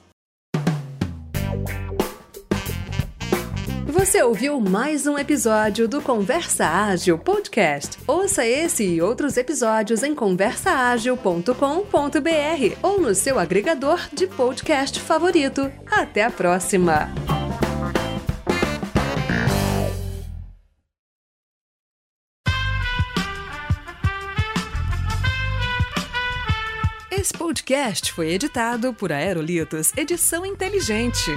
Você 3.94 4.22
ouviu 4.24 4.60
mais 4.60 5.06
um 5.06 5.20
episódio 5.20 5.88
do 5.88 6.02
Conversa 6.02 6.66
Ágil 6.66 7.16
Podcast. 7.16 8.00
Ouça 8.08 8.44
esse 8.44 8.84
e 8.84 9.00
outros 9.00 9.38
episódios 9.38 10.02
em 10.02 10.16
conversaagil.com.br 10.16 12.78
ou 12.82 13.00
no 13.00 13.14
seu 13.14 13.38
agregador 13.38 14.00
de 14.12 14.26
podcast 14.26 15.00
favorito. 15.00 15.72
Até 15.92 16.24
a 16.24 16.32
próxima! 16.32 17.08
Esse 27.12 27.34
podcast 27.34 28.12
foi 28.12 28.34
editado 28.34 28.92
por 28.92 29.12
Aerolitos 29.12 29.96
Edição 29.96 30.44
Inteligente. 30.44 31.30